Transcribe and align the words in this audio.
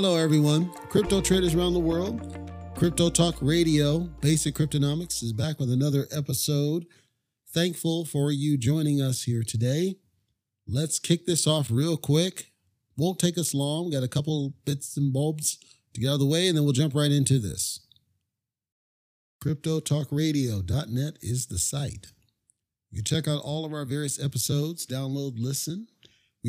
Hello, 0.00 0.14
everyone. 0.14 0.70
Crypto 0.90 1.20
traders 1.20 1.56
around 1.56 1.74
the 1.74 1.80
world. 1.80 2.48
Crypto 2.76 3.10
Talk 3.10 3.34
Radio, 3.40 3.98
Basic 4.20 4.54
Cryptonomics, 4.54 5.24
is 5.24 5.32
back 5.32 5.58
with 5.58 5.72
another 5.72 6.06
episode. 6.12 6.86
Thankful 7.52 8.04
for 8.04 8.30
you 8.30 8.56
joining 8.56 9.02
us 9.02 9.24
here 9.24 9.42
today. 9.42 9.96
Let's 10.68 11.00
kick 11.00 11.26
this 11.26 11.48
off 11.48 11.68
real 11.68 11.96
quick. 11.96 12.52
Won't 12.96 13.18
take 13.18 13.36
us 13.36 13.54
long. 13.54 13.90
Got 13.90 14.04
a 14.04 14.08
couple 14.08 14.54
bits 14.64 14.96
and 14.96 15.12
bulbs 15.12 15.58
to 15.94 16.00
get 16.00 16.10
out 16.10 16.14
of 16.14 16.20
the 16.20 16.26
way, 16.26 16.46
and 16.46 16.56
then 16.56 16.62
we'll 16.62 16.72
jump 16.72 16.94
right 16.94 17.10
into 17.10 17.40
this. 17.40 17.80
CryptoTalkRadio.net 19.42 21.16
is 21.22 21.46
the 21.46 21.58
site. 21.58 22.12
You 22.92 22.98
can 22.98 23.04
check 23.04 23.26
out 23.26 23.42
all 23.42 23.64
of 23.64 23.72
our 23.72 23.84
various 23.84 24.22
episodes, 24.22 24.86
download, 24.86 25.32
listen. 25.38 25.88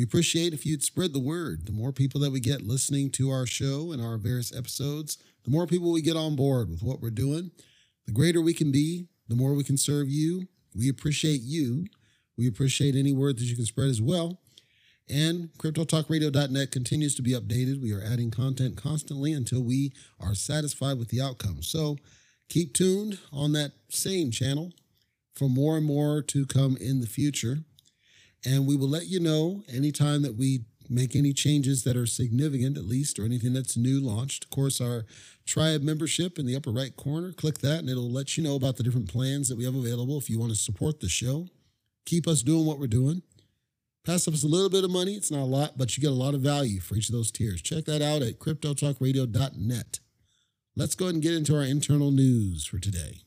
We 0.00 0.04
appreciate 0.04 0.54
if 0.54 0.64
you'd 0.64 0.82
spread 0.82 1.12
the 1.12 1.20
word. 1.20 1.66
The 1.66 1.72
more 1.72 1.92
people 1.92 2.22
that 2.22 2.32
we 2.32 2.40
get 2.40 2.62
listening 2.62 3.10
to 3.10 3.28
our 3.28 3.44
show 3.44 3.92
and 3.92 4.00
our 4.00 4.16
various 4.16 4.50
episodes, 4.50 5.18
the 5.44 5.50
more 5.50 5.66
people 5.66 5.92
we 5.92 6.00
get 6.00 6.16
on 6.16 6.36
board 6.36 6.70
with 6.70 6.82
what 6.82 7.02
we're 7.02 7.10
doing, 7.10 7.50
the 8.06 8.12
greater 8.12 8.40
we 8.40 8.54
can 8.54 8.72
be, 8.72 9.08
the 9.28 9.36
more 9.36 9.52
we 9.52 9.62
can 9.62 9.76
serve 9.76 10.08
you. 10.08 10.48
We 10.74 10.88
appreciate 10.88 11.42
you. 11.42 11.84
We 12.38 12.48
appreciate 12.48 12.96
any 12.96 13.12
word 13.12 13.36
that 13.36 13.44
you 13.44 13.54
can 13.54 13.66
spread 13.66 13.90
as 13.90 14.00
well. 14.00 14.40
And 15.06 15.50
CryptoTalkRadio.net 15.58 16.70
continues 16.72 17.14
to 17.16 17.22
be 17.22 17.32
updated. 17.32 17.82
We 17.82 17.92
are 17.92 18.02
adding 18.02 18.30
content 18.30 18.78
constantly 18.78 19.34
until 19.34 19.60
we 19.62 19.92
are 20.18 20.34
satisfied 20.34 20.98
with 20.98 21.08
the 21.08 21.20
outcome. 21.20 21.62
So 21.62 21.98
keep 22.48 22.72
tuned 22.72 23.18
on 23.34 23.52
that 23.52 23.72
same 23.90 24.30
channel 24.30 24.72
for 25.34 25.50
more 25.50 25.76
and 25.76 25.84
more 25.84 26.22
to 26.22 26.46
come 26.46 26.78
in 26.78 27.02
the 27.02 27.06
future. 27.06 27.64
And 28.44 28.66
we 28.66 28.76
will 28.76 28.88
let 28.88 29.06
you 29.06 29.20
know 29.20 29.62
anytime 29.72 30.22
that 30.22 30.36
we 30.36 30.60
make 30.88 31.14
any 31.14 31.32
changes 31.32 31.84
that 31.84 31.96
are 31.96 32.06
significant, 32.06 32.76
at 32.76 32.84
least, 32.84 33.18
or 33.18 33.24
anything 33.24 33.52
that's 33.52 33.76
new 33.76 34.00
launched. 34.00 34.44
Of 34.44 34.50
course, 34.50 34.80
our 34.80 35.04
tribe 35.46 35.82
membership 35.82 36.38
in 36.38 36.46
the 36.46 36.56
upper 36.56 36.70
right 36.70 36.94
corner, 36.96 37.32
click 37.32 37.58
that 37.58 37.78
and 37.78 37.88
it'll 37.88 38.10
let 38.10 38.36
you 38.36 38.42
know 38.42 38.56
about 38.56 38.76
the 38.76 38.82
different 38.82 39.08
plans 39.08 39.48
that 39.48 39.56
we 39.56 39.64
have 39.64 39.74
available 39.74 40.18
if 40.18 40.28
you 40.28 40.38
want 40.38 40.50
to 40.52 40.58
support 40.58 41.00
the 41.00 41.08
show. 41.08 41.48
Keep 42.06 42.26
us 42.26 42.42
doing 42.42 42.66
what 42.66 42.78
we're 42.78 42.88
doing. 42.88 43.22
Pass 44.04 44.26
us 44.26 44.42
a 44.42 44.48
little 44.48 44.70
bit 44.70 44.82
of 44.82 44.90
money. 44.90 45.14
It's 45.14 45.30
not 45.30 45.42
a 45.42 45.44
lot, 45.44 45.76
but 45.76 45.96
you 45.96 46.00
get 46.00 46.10
a 46.10 46.14
lot 46.14 46.34
of 46.34 46.40
value 46.40 46.80
for 46.80 46.96
each 46.96 47.08
of 47.08 47.14
those 47.14 47.30
tiers. 47.30 47.60
Check 47.60 47.84
that 47.84 48.02
out 48.02 48.22
at 48.22 48.38
cryptotalkradio.net. 48.38 50.00
Let's 50.74 50.94
go 50.94 51.06
ahead 51.06 51.14
and 51.14 51.22
get 51.22 51.34
into 51.34 51.56
our 51.56 51.64
internal 51.64 52.10
news 52.10 52.64
for 52.64 52.78
today. 52.78 53.20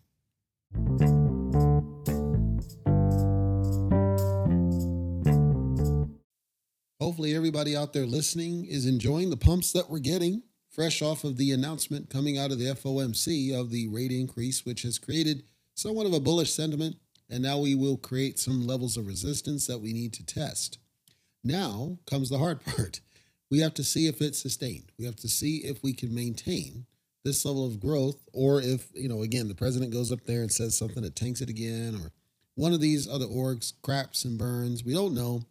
Hopefully, 7.03 7.35
everybody 7.35 7.75
out 7.75 7.91
there 7.91 8.05
listening 8.05 8.63
is 8.63 8.85
enjoying 8.85 9.29
the 9.29 9.35
pumps 9.35 9.73
that 9.73 9.89
we're 9.89 9.99
getting, 9.99 10.41
fresh 10.69 11.01
off 11.01 11.25
of 11.25 11.35
the 11.35 11.51
announcement 11.51 12.09
coming 12.09 12.37
out 12.37 12.49
of 12.49 12.59
the 12.59 12.67
FOMC 12.67 13.53
of 13.53 13.71
the 13.71 13.89
rate 13.89 14.13
increase, 14.13 14.65
which 14.65 14.83
has 14.83 14.99
created 14.99 15.43
somewhat 15.75 16.05
of 16.05 16.13
a 16.13 16.21
bullish 16.21 16.53
sentiment. 16.53 16.95
And 17.29 17.43
now 17.43 17.59
we 17.59 17.75
will 17.75 17.97
create 17.97 18.39
some 18.39 18.65
levels 18.65 18.95
of 18.95 19.05
resistance 19.05 19.67
that 19.67 19.79
we 19.79 19.91
need 19.91 20.13
to 20.13 20.25
test. 20.25 20.77
Now 21.43 21.97
comes 22.09 22.29
the 22.29 22.37
hard 22.37 22.63
part. 22.65 23.01
We 23.51 23.59
have 23.59 23.73
to 23.73 23.83
see 23.83 24.07
if 24.07 24.21
it's 24.21 24.41
sustained. 24.41 24.93
We 24.97 25.03
have 25.03 25.17
to 25.17 25.27
see 25.27 25.57
if 25.57 25.83
we 25.83 25.91
can 25.91 26.15
maintain 26.15 26.85
this 27.25 27.43
level 27.43 27.67
of 27.67 27.81
growth, 27.81 28.29
or 28.31 28.61
if, 28.61 28.87
you 28.93 29.09
know, 29.09 29.23
again, 29.23 29.49
the 29.49 29.55
president 29.55 29.91
goes 29.91 30.13
up 30.13 30.23
there 30.23 30.39
and 30.39 30.51
says 30.53 30.77
something 30.77 31.03
that 31.03 31.17
tanks 31.17 31.41
it 31.41 31.49
again, 31.49 31.99
or 32.01 32.13
one 32.55 32.71
of 32.71 32.79
these 32.79 33.09
other 33.09 33.27
orgs 33.27 33.73
craps 33.81 34.23
and 34.23 34.37
burns. 34.37 34.85
We 34.85 34.93
don't 34.93 35.13
know. 35.13 35.41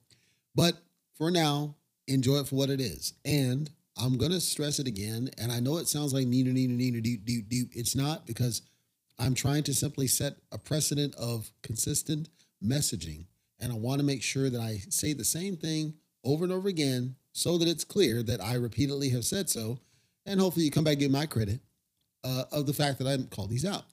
But 0.54 0.78
for 1.14 1.30
now, 1.30 1.76
enjoy 2.06 2.36
it 2.36 2.48
for 2.48 2.56
what 2.56 2.70
it 2.70 2.80
is. 2.80 3.14
And 3.24 3.70
I'm 3.96 4.18
to 4.18 4.40
stress 4.40 4.78
it 4.78 4.86
again. 4.86 5.30
And 5.38 5.52
I 5.52 5.60
know 5.60 5.78
it 5.78 5.88
sounds 5.88 6.14
like 6.14 6.26
needle, 6.26 6.52
needle, 6.52 6.76
needle, 6.76 7.00
doop, 7.00 7.24
doop, 7.24 7.48
doop. 7.48 7.70
It's 7.74 7.94
not 7.94 8.26
because 8.26 8.62
I'm 9.18 9.34
trying 9.34 9.62
to 9.64 9.74
simply 9.74 10.06
set 10.06 10.36
a 10.50 10.58
precedent 10.58 11.14
of 11.16 11.50
consistent 11.62 12.28
messaging. 12.64 13.26
And 13.60 13.72
I 13.72 13.76
want 13.76 14.00
to 14.00 14.06
make 14.06 14.22
sure 14.22 14.50
that 14.50 14.60
I 14.60 14.78
say 14.88 15.12
the 15.12 15.24
same 15.24 15.56
thing 15.56 15.94
over 16.24 16.44
and 16.44 16.52
over 16.52 16.68
again 16.68 17.16
so 17.32 17.58
that 17.58 17.68
it's 17.68 17.84
clear 17.84 18.22
that 18.22 18.42
I 18.42 18.54
repeatedly 18.54 19.10
have 19.10 19.24
said 19.24 19.48
so. 19.48 19.78
And 20.26 20.40
hopefully 20.40 20.64
you 20.64 20.70
come 20.70 20.84
back 20.84 20.94
and 20.94 21.00
give 21.00 21.10
my 21.10 21.26
credit 21.26 21.60
uh, 22.24 22.44
of 22.50 22.66
the 22.66 22.72
fact 22.72 22.98
that 22.98 23.06
I 23.06 23.16
called 23.34 23.50
these 23.50 23.64
out. 23.64 23.84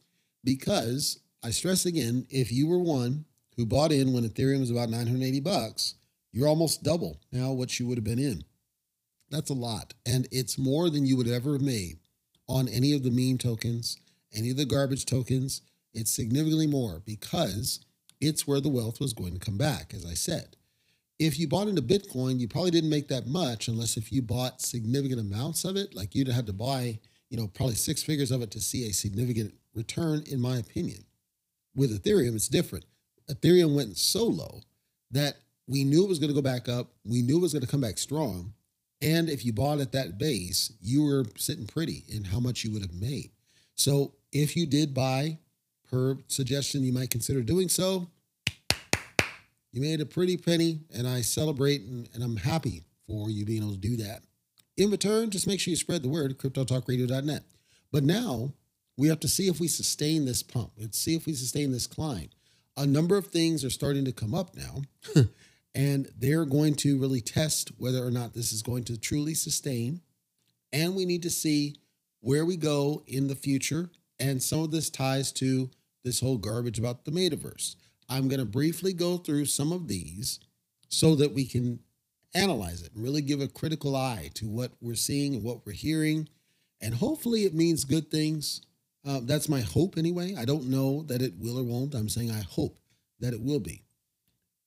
Because 0.44 1.19
I 1.44 1.52
stress 1.52 1.85
again, 1.85 2.25
if 2.29 2.52
you 2.52 2.68
were 2.68 2.79
one 2.79 3.25
who 3.56 3.66
bought 3.66 3.91
in 3.91 4.13
when 4.13 4.28
Ethereum 4.28 4.59
was 4.59 4.72
about 4.72 4.90
980 4.90 5.40
bucks, 5.41 5.96
you're 6.31 6.47
almost 6.47 6.84
double 6.84 7.19
now 7.31 7.51
what 7.51 7.79
you 7.79 7.88
would 7.88 7.97
have 7.97 8.06
been 8.06 8.19
in. 8.19 8.44
That's 9.29 9.50
a 9.50 9.56
lot. 9.56 9.94
And 10.06 10.28
it's 10.31 10.57
more 10.57 10.90
than 10.90 11.06
you 11.06 11.17
would 11.17 11.28
ever 11.28 11.53
have 11.53 11.62
made 11.62 12.00
on 12.47 12.67
any 12.67 12.94
of 12.94 13.03
the 13.03 13.12
meme 13.12 13.38
tokens, 13.38 13.97
any 14.34 14.51
of 14.51 14.57
the 14.57 14.66
garbage 14.66 15.06
tokens. 15.06 15.62
It's 15.94 16.12
significantly 16.12 16.67
more 16.67 17.01
because 17.06 17.79
it's 18.22 18.47
where 18.47 18.62
the 18.62 18.69
wealth 18.69 19.00
was 19.00 19.13
going 19.13 19.34
to 19.34 19.40
come 19.40 19.57
back, 19.57 19.94
as 19.94 20.06
I 20.06 20.13
said. 20.13 20.56
If 21.17 21.38
you 21.38 21.47
bought 21.47 21.67
into 21.67 21.81
Bitcoin, 21.81 22.40
you 22.40 22.47
probably 22.47 22.72
didn't 22.72 22.90
make 22.90 23.07
that 23.09 23.28
much 23.28 23.67
unless 23.67 23.97
if 23.97 24.11
you 24.11 24.22
bought 24.22 24.61
significant 24.61 25.19
amounts 25.19 25.66
of 25.66 25.75
it, 25.75 25.94
like 25.94 26.16
you'd 26.16 26.28
have 26.29 26.46
to 26.46 26.53
buy, 26.53 27.00
you 27.29 27.38
know, 27.38 27.47
probably 27.47 27.75
six 27.75 28.03
figures 28.03 28.31
of 28.31 28.41
it 28.41 28.51
to 28.51 28.61
see 28.61 28.88
a 28.88 28.94
significant 28.94 29.53
return, 29.73 30.23
in 30.28 30.40
my 30.40 30.57
opinion. 30.57 31.06
With 31.75 31.91
Ethereum, 31.91 32.35
it's 32.35 32.47
different. 32.47 32.85
Ethereum 33.29 33.75
went 33.75 33.97
so 33.97 34.25
low 34.25 34.61
that 35.11 35.35
we 35.69 35.84
knew 35.84 36.03
it 36.03 36.09
was 36.09 36.18
going 36.18 36.30
to 36.30 36.35
go 36.35 36.41
back 36.41 36.68
up. 36.68 36.88
We 37.06 37.22
knew 37.22 37.38
it 37.38 37.41
was 37.41 37.53
going 37.53 37.62
to 37.62 37.72
come 37.72 37.81
back 37.81 38.00
strong. 38.00 38.53
And 39.02 39.30
if 39.30 39.46
you 39.46 39.53
bought 39.53 39.80
at 39.80 39.91
that 39.91 40.18
base, 40.18 40.74
you 40.81 41.06
were 41.06 41.25
sitting 41.38 41.68
pretty 41.68 42.03
in 42.09 42.24
how 42.25 42.40
much 42.40 42.63
you 42.63 42.74
would 42.74 42.81
have 42.81 42.94
made. 42.94 43.30
So 43.75 44.16
if 44.31 44.58
you 44.58 44.66
did 44.66 44.94
buy 44.96 45.38
per 45.90 46.18
suggestion, 46.28 46.84
you 46.84 46.91
might 46.91 47.12
consider 47.12 47.44
doing 47.44 47.69
so. 47.69 48.08
You 49.72 49.81
made 49.81 50.02
a 50.02 50.06
pretty 50.06 50.35
penny, 50.38 50.79
and 50.94 51.08
I 51.08 51.22
celebrate 51.22 51.81
and, 51.81 52.09
and 52.16 52.24
I'm 52.24 52.38
happy 52.38 52.81
for 53.08 53.29
you 53.29 53.46
being 53.46 53.62
able 53.62 53.74
to 53.74 53.78
do 53.78 53.96
that. 53.97 54.24
In 54.75 54.90
return, 54.90 55.29
just 55.29 55.46
make 55.46 55.59
sure 55.59 55.69
you 55.69 55.78
spread 55.78 56.02
the 56.02 56.09
word, 56.09 56.40
cryptotalkradio.net. 56.40 57.44
But 57.91 58.03
now 58.03 58.53
we 58.97 59.08
have 59.08 59.19
to 59.19 59.28
see 59.28 59.47
if 59.47 59.59
we 59.59 59.68
sustain 59.68 60.25
this 60.25 60.41
pump. 60.41 60.72
Let's 60.78 60.97
see 60.97 61.16
if 61.16 61.28
we 61.28 61.34
sustain 61.34 61.72
this 61.72 61.85
climb. 61.85 62.29
A 62.75 62.88
number 62.88 63.18
of 63.18 63.28
things 63.28 63.63
are 63.63 63.69
starting 63.69 64.06
to 64.06 64.12
come 64.12 64.34
up 64.34 64.56
now. 64.56 64.81
and 65.79 66.12
they're 66.17 66.44
going 66.44 66.75
to 66.75 67.00
really 67.00 67.22
test 67.22 67.72
whether 67.78 68.06
or 68.06 68.12
not 68.12 68.34
this 68.34 68.51
is 68.51 68.62
going 68.62 68.84
to 68.84 69.00
truly 69.00 69.34
sustain. 69.34 70.01
And 70.73 70.94
we 70.94 71.06
need 71.06 71.23
to 71.23 71.29
see 71.29 71.78
where 72.19 72.45
we 72.45 72.57
go 72.57 73.01
in 73.07 73.28
the 73.28 73.35
future. 73.35 73.90
And 74.19 74.44
some 74.44 74.59
of 74.59 74.72
this 74.72 74.90
ties 74.90 75.31
to 75.34 75.69
this 76.03 76.19
whole 76.19 76.38
garbage 76.38 76.79
about 76.79 77.06
the 77.06 77.12
metaverse. 77.12 77.78
I'm 78.09 78.28
going 78.28 78.41
to 78.41 78.45
briefly 78.45 78.91
go 78.91 79.16
through 79.16 79.45
some 79.45 79.72
of 79.72 79.88
these 79.88 80.41
so 80.90 81.16
that 81.16 81.34
we 81.34 81.45
can 81.45 81.79
analyze 82.35 82.81
it 82.81 82.94
and 82.94 83.01
really 83.01 83.22
give 83.22 83.40
a 83.40 83.47
critical 83.47 83.96
eye 83.96 84.31
to 84.34 84.50
what 84.50 84.73
we're 84.82 84.96
seeing 84.96 85.35
and 85.35 85.43
what 85.46 85.66
we're 85.66 85.72
hearing. 85.72 86.28
And 86.82 86.93
hopefully 86.93 87.46
it 87.46 87.55
means 87.55 87.85
good 87.85 88.11
things. 88.11 88.64
Uh, 89.08 89.22
that's 89.23 89.47
my 89.47 89.61
hope 89.61 89.97
anyway. 89.97 90.35
I 90.37 90.43
don't 90.43 90.67
know 90.67 91.03
that 91.03 91.22
it 91.22 91.35
will 91.40 91.58
or 91.58 91.64
won't. 91.64 91.96
I'm 91.96 92.09
saying 92.09 92.32
I 92.32 92.41
hope 92.41 92.79
that 93.22 93.34
it 93.34 93.41
will 93.41 93.61
be. 93.61 93.84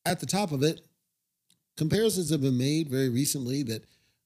At 0.07 0.19
the 0.19 0.27
top 0.27 0.53
of 0.53 0.63
it, 0.63 0.81
comparisons 1.77 2.31
have 2.31 2.43
been 2.43 2.59
made 2.59 2.89
very 2.89 3.09
recently 3.09 3.63
that 3.65 3.85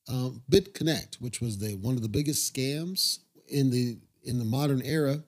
um, 0.08 0.42
BitConnect, 0.50 1.16
which 1.20 1.40
was 1.40 1.58
the 1.58 1.74
one 1.76 1.94
of 1.94 2.02
the 2.02 2.08
biggest 2.08 2.52
scams 2.52 3.18
in 3.48 3.70
the 3.70 3.98
in 4.22 4.38
the 4.38 4.44
modern 4.44 4.82
era, 4.82 5.22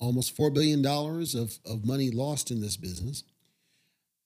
almost 0.00 0.36
four 0.36 0.50
billion 0.50 0.82
dollars 0.82 1.34
of 1.34 1.58
of 1.64 1.84
money 1.84 2.10
lost 2.10 2.50
in 2.50 2.60
this 2.60 2.76
business, 2.76 3.24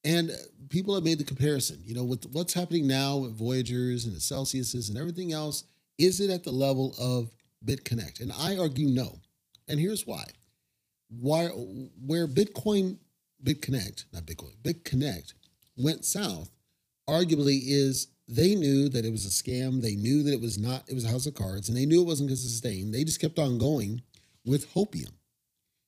and 0.04 0.30
people 0.68 0.94
have 0.94 1.04
made 1.04 1.18
the 1.18 1.24
comparison. 1.24 1.80
You 1.84 1.94
know, 1.94 2.04
with 2.04 2.26
what's 2.32 2.54
happening 2.54 2.86
now 2.86 3.18
with 3.18 3.36
Voyagers 3.36 4.04
and 4.04 4.14
the 4.14 4.20
Celsiuses 4.20 4.88
and 4.88 4.98
everything 4.98 5.32
else, 5.32 5.64
is 5.98 6.20
it 6.20 6.30
at 6.30 6.44
the 6.44 6.52
level 6.52 6.94
of 7.00 7.30
BitConnect? 7.64 8.20
And 8.20 8.32
I 8.32 8.56
argue 8.56 8.88
no. 8.88 9.20
And 9.68 9.78
here's 9.78 10.06
why: 10.06 10.24
why 11.08 11.46
where 11.46 12.26
Bitcoin, 12.26 12.98
BitConnect, 13.44 14.06
not 14.12 14.26
Bitcoin, 14.26 14.56
BitConnect 14.62 15.34
went 15.76 16.04
south 16.04 16.50
arguably 17.08 17.60
is 17.64 18.08
they 18.28 18.54
knew 18.54 18.88
that 18.88 19.04
it 19.04 19.10
was 19.10 19.26
a 19.26 19.28
scam. 19.28 19.82
They 19.82 19.96
knew 19.96 20.22
that 20.22 20.32
it 20.32 20.40
was 20.40 20.58
not, 20.58 20.84
it 20.88 20.94
was 20.94 21.04
a 21.04 21.10
house 21.10 21.26
of 21.26 21.34
cards, 21.34 21.68
and 21.68 21.76
they 21.76 21.86
knew 21.86 22.02
it 22.02 22.06
wasn't 22.06 22.28
going 22.28 22.36
to 22.36 22.42
sustain. 22.42 22.90
They 22.90 23.04
just 23.04 23.20
kept 23.20 23.38
on 23.38 23.58
going 23.58 24.02
with 24.44 24.72
hopium. 24.74 25.12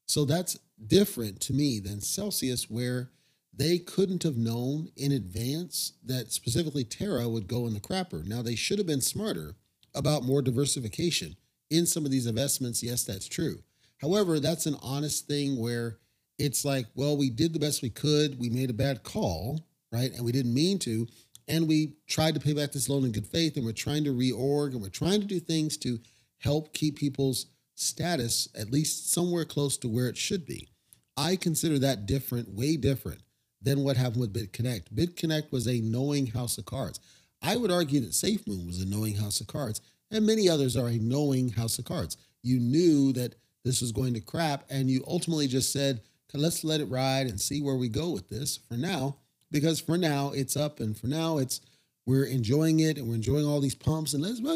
So 0.07 0.25
that's 0.25 0.59
different 0.87 1.41
to 1.43 1.53
me 1.53 1.81
than 1.81 2.01
Celsius, 2.01 2.69
where 2.69 3.11
they 3.57 3.79
couldn't 3.79 4.25
have 4.25 4.37
known 4.37 4.89
in 4.97 5.13
advance 5.13 5.93
that 6.05 6.33
specifically 6.33 6.85
Terra 6.85 7.29
would 7.29 7.47
go 7.47 7.67
in 7.67 7.75
the 7.75 7.81
crapper. 7.81 8.27
Now, 8.27 8.43
they 8.43 8.57
should 8.57 8.79
have 8.79 8.87
been 8.87 9.01
smarter 9.01 9.55
about 9.95 10.25
more 10.25 10.43
diversification 10.43 11.37
in 11.71 11.87
some 11.87 12.05
of 12.05 12.11
these 12.11 12.27
investments. 12.27 12.83
Yes, 12.83 13.05
that's 13.05 13.29
true. 13.29 13.63
However, 14.01 14.41
that's 14.41 14.67
an 14.67 14.77
honest 14.83 15.27
thing 15.27 15.59
where 15.59 15.99
it's 16.39 16.65
like, 16.65 16.87
well, 16.95 17.17
we 17.17 17.31
did 17.31 17.53
the 17.53 17.61
best 17.61 17.81
we 17.81 17.91
could. 17.91 18.39
We 18.41 18.51
made 18.51 18.71
a 18.71 18.75
bad 18.75 19.05
call 19.05 19.65
right? 19.95 20.13
And 20.13 20.25
we 20.25 20.33
didn't 20.33 20.53
mean 20.53 20.79
to. 20.81 21.07
and 21.47 21.69
we 21.69 21.93
tried 22.07 22.35
to 22.35 22.41
pay 22.41 22.55
back 22.55 22.73
this 22.73 22.89
loan 22.89 23.05
in 23.05 23.13
good 23.13 23.27
faith 23.27 23.57
and 23.57 23.67
we're 23.67 23.73
trying 23.73 24.03
to 24.05 24.11
reorg 24.11 24.73
and 24.73 24.81
we're 24.81 24.89
trying 24.89 25.21
to 25.21 25.27
do 25.27 25.39
things 25.39 25.77
to 25.77 25.99
help 26.39 26.73
keep 26.73 26.97
people's 26.97 27.47
status 27.75 28.49
at 28.59 28.71
least 28.71 29.13
somewhere 29.13 29.45
close 29.45 29.77
to 29.77 29.89
where 29.89 30.09
it 30.09 30.17
should 30.17 30.47
be. 30.47 30.69
I 31.17 31.37
consider 31.37 31.79
that 31.81 32.07
different, 32.07 32.49
way 32.55 32.77
different 32.77 33.21
than 33.61 33.85
what 33.85 33.97
happened 33.97 34.21
with 34.21 34.33
BitConnect. 34.33 34.93
BitConnect 34.95 35.53
was 35.53 35.67
a 35.69 35.81
knowing 35.81 36.29
house 36.29 36.57
of 36.59 36.65
cards. 36.65 36.99
I 37.43 37.57
would 37.57 37.71
argue 37.71 38.01
that 38.01 38.13
SafeMoon 38.13 38.67
was 38.67 38.81
a 38.81 38.87
knowing 38.87 39.17
house 39.17 39.41
of 39.41 39.47
cards, 39.47 39.81
and 40.11 40.27
many 40.27 40.49
others 40.49 40.77
are 40.77 40.89
a 40.89 40.99
knowing 40.99 41.51
house 41.51 41.79
of 41.79 41.85
cards. 41.85 42.17
You 42.43 42.59
knew 42.59 43.13
that 43.13 43.35
this 43.65 43.81
was 43.81 43.93
going 43.93 44.15
to 44.15 44.21
crap, 44.21 44.65
and 44.71 44.91
you 44.91 45.05
ultimately 45.07 45.47
just 45.47 45.73
said, 45.73 46.01
let's 46.35 46.65
let 46.65 46.81
it 46.81 46.87
ride 46.87 47.27
and 47.27 47.41
see 47.41 47.61
where 47.63 47.77
we 47.77 47.89
go 47.89 48.11
with 48.11 48.29
this 48.29 48.59
for 48.69 48.75
now, 48.75 49.17
because 49.51 49.81
for 49.81 49.97
now 49.97 50.33
it's 50.35 50.57
up, 50.57 50.81
and 50.81 50.97
for 50.97 51.07
now 51.07 51.39
it's 51.39 51.61
we're 52.07 52.25
enjoying 52.25 52.81
it 52.81 52.99
and 52.99 53.09
we're 53.09 53.15
enjoying 53.15 53.47
all 53.47 53.61
these 53.61 53.75
pumps, 53.75 54.15
and 54.15 54.23
let's 54.23 54.41
go. 54.41 54.55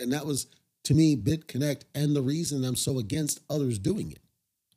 And 0.00 0.12
that 0.12 0.26
was 0.26 0.46
to 0.84 0.94
me 0.94 1.16
BitConnect, 1.16 1.82
and 1.94 2.16
the 2.16 2.22
reason 2.22 2.64
I'm 2.64 2.76
so 2.76 2.98
against 2.98 3.40
others 3.48 3.78
doing 3.78 4.10
it. 4.10 4.20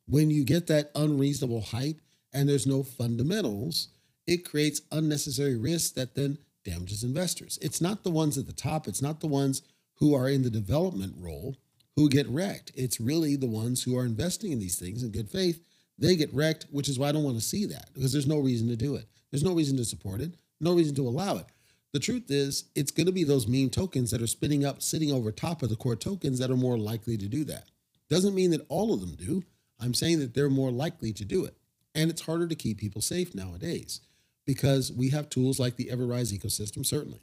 When 0.07 0.29
you 0.29 0.43
get 0.43 0.67
that 0.67 0.91
unreasonable 0.93 1.61
hype 1.61 1.99
and 2.31 2.47
there's 2.47 2.67
no 2.67 2.83
fundamentals, 2.83 3.87
it 4.27 4.47
creates 4.47 4.81
unnecessary 4.91 5.55
risk 5.55 5.95
that 5.95 6.15
then 6.15 6.37
damages 6.63 7.03
investors. 7.03 7.57
It's 7.61 7.81
not 7.81 8.03
the 8.03 8.11
ones 8.11 8.37
at 8.37 8.45
the 8.45 8.53
top, 8.53 8.87
it's 8.87 9.01
not 9.01 9.19
the 9.19 9.27
ones 9.27 9.63
who 9.95 10.13
are 10.13 10.29
in 10.29 10.43
the 10.43 10.49
development 10.49 11.15
role 11.17 11.55
who 11.95 12.09
get 12.09 12.27
wrecked. 12.27 12.71
It's 12.75 12.99
really 12.99 13.35
the 13.35 13.47
ones 13.47 13.83
who 13.83 13.97
are 13.97 14.05
investing 14.05 14.51
in 14.51 14.59
these 14.59 14.77
things 14.77 15.01
in 15.01 15.11
good 15.11 15.29
faith. 15.29 15.61
They 15.97 16.15
get 16.15 16.33
wrecked, 16.33 16.65
which 16.71 16.89
is 16.89 16.99
why 16.99 17.09
I 17.09 17.11
don't 17.11 17.23
want 17.23 17.37
to 17.37 17.43
see 17.43 17.65
that 17.65 17.89
because 17.93 18.11
there's 18.11 18.27
no 18.27 18.39
reason 18.39 18.67
to 18.67 18.75
do 18.75 18.95
it. 18.95 19.07
There's 19.31 19.43
no 19.43 19.53
reason 19.53 19.77
to 19.77 19.85
support 19.85 20.21
it, 20.21 20.35
no 20.59 20.73
reason 20.73 20.95
to 20.95 21.07
allow 21.07 21.37
it. 21.37 21.45
The 21.93 21.99
truth 21.99 22.29
is, 22.29 22.65
it's 22.75 22.91
going 22.91 23.05
to 23.05 23.13
be 23.13 23.23
those 23.23 23.47
meme 23.47 23.69
tokens 23.69 24.11
that 24.11 24.21
are 24.21 24.27
spinning 24.27 24.65
up, 24.65 24.81
sitting 24.81 25.13
over 25.13 25.31
top 25.31 25.63
of 25.63 25.69
the 25.69 25.77
core 25.77 25.95
tokens 25.95 26.39
that 26.39 26.51
are 26.51 26.57
more 26.57 26.77
likely 26.77 27.15
to 27.17 27.27
do 27.27 27.45
that. 27.45 27.69
Doesn't 28.09 28.35
mean 28.35 28.51
that 28.51 28.65
all 28.67 28.93
of 28.93 28.99
them 28.99 29.15
do. 29.15 29.43
I'm 29.79 29.93
saying 29.93 30.19
that 30.19 30.33
they're 30.33 30.49
more 30.49 30.71
likely 30.71 31.13
to 31.13 31.25
do 31.25 31.45
it. 31.45 31.55
And 31.93 32.09
it's 32.09 32.21
harder 32.21 32.47
to 32.47 32.55
keep 32.55 32.77
people 32.79 33.01
safe 33.01 33.33
nowadays 33.33 34.01
because 34.45 34.91
we 34.91 35.09
have 35.09 35.29
tools 35.29 35.59
like 35.59 35.77
the 35.77 35.85
Everrise 35.85 36.37
ecosystem, 36.37 36.85
certainly. 36.85 37.21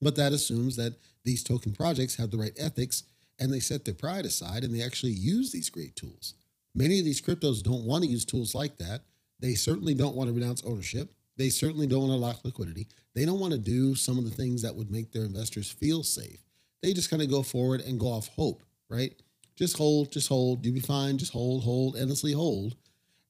But 0.00 0.16
that 0.16 0.32
assumes 0.32 0.76
that 0.76 0.94
these 1.24 1.42
token 1.42 1.72
projects 1.72 2.16
have 2.16 2.30
the 2.30 2.38
right 2.38 2.56
ethics 2.58 3.02
and 3.38 3.52
they 3.52 3.60
set 3.60 3.84
their 3.84 3.94
pride 3.94 4.24
aside 4.24 4.64
and 4.64 4.74
they 4.74 4.82
actually 4.82 5.12
use 5.12 5.52
these 5.52 5.70
great 5.70 5.94
tools. 5.94 6.34
Many 6.74 6.98
of 6.98 7.04
these 7.04 7.20
cryptos 7.20 7.62
don't 7.62 7.84
want 7.84 8.04
to 8.04 8.10
use 8.10 8.24
tools 8.24 8.54
like 8.54 8.78
that. 8.78 9.02
They 9.40 9.54
certainly 9.54 9.94
don't 9.94 10.14
want 10.14 10.28
to 10.28 10.34
renounce 10.34 10.62
ownership. 10.64 11.12
They 11.36 11.48
certainly 11.48 11.86
don't 11.86 12.08
want 12.08 12.12
to 12.12 12.16
lock 12.16 12.44
liquidity. 12.44 12.86
They 13.14 13.24
don't 13.24 13.40
want 13.40 13.52
to 13.52 13.58
do 13.58 13.94
some 13.94 14.18
of 14.18 14.24
the 14.24 14.30
things 14.30 14.62
that 14.62 14.74
would 14.74 14.90
make 14.90 15.12
their 15.12 15.24
investors 15.24 15.70
feel 15.70 16.02
safe. 16.02 16.44
They 16.82 16.92
just 16.92 17.10
kind 17.10 17.22
of 17.22 17.30
go 17.30 17.42
forward 17.42 17.80
and 17.80 17.98
go 17.98 18.06
off 18.06 18.28
hope, 18.28 18.62
right? 18.88 19.12
Just 19.56 19.76
hold, 19.76 20.12
just 20.12 20.28
hold. 20.28 20.64
You'll 20.64 20.74
be 20.74 20.80
fine. 20.80 21.18
Just 21.18 21.32
hold, 21.32 21.64
hold, 21.64 21.96
endlessly 21.96 22.32
hold. 22.32 22.76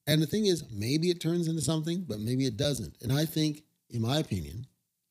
And 0.07 0.21
the 0.21 0.27
thing 0.27 0.45
is, 0.45 0.63
maybe 0.71 1.09
it 1.09 1.21
turns 1.21 1.47
into 1.47 1.61
something, 1.61 2.05
but 2.07 2.19
maybe 2.19 2.45
it 2.45 2.57
doesn't. 2.57 2.95
And 3.01 3.11
I 3.11 3.25
think, 3.25 3.63
in 3.89 4.01
my 4.01 4.17
opinion, 4.17 4.65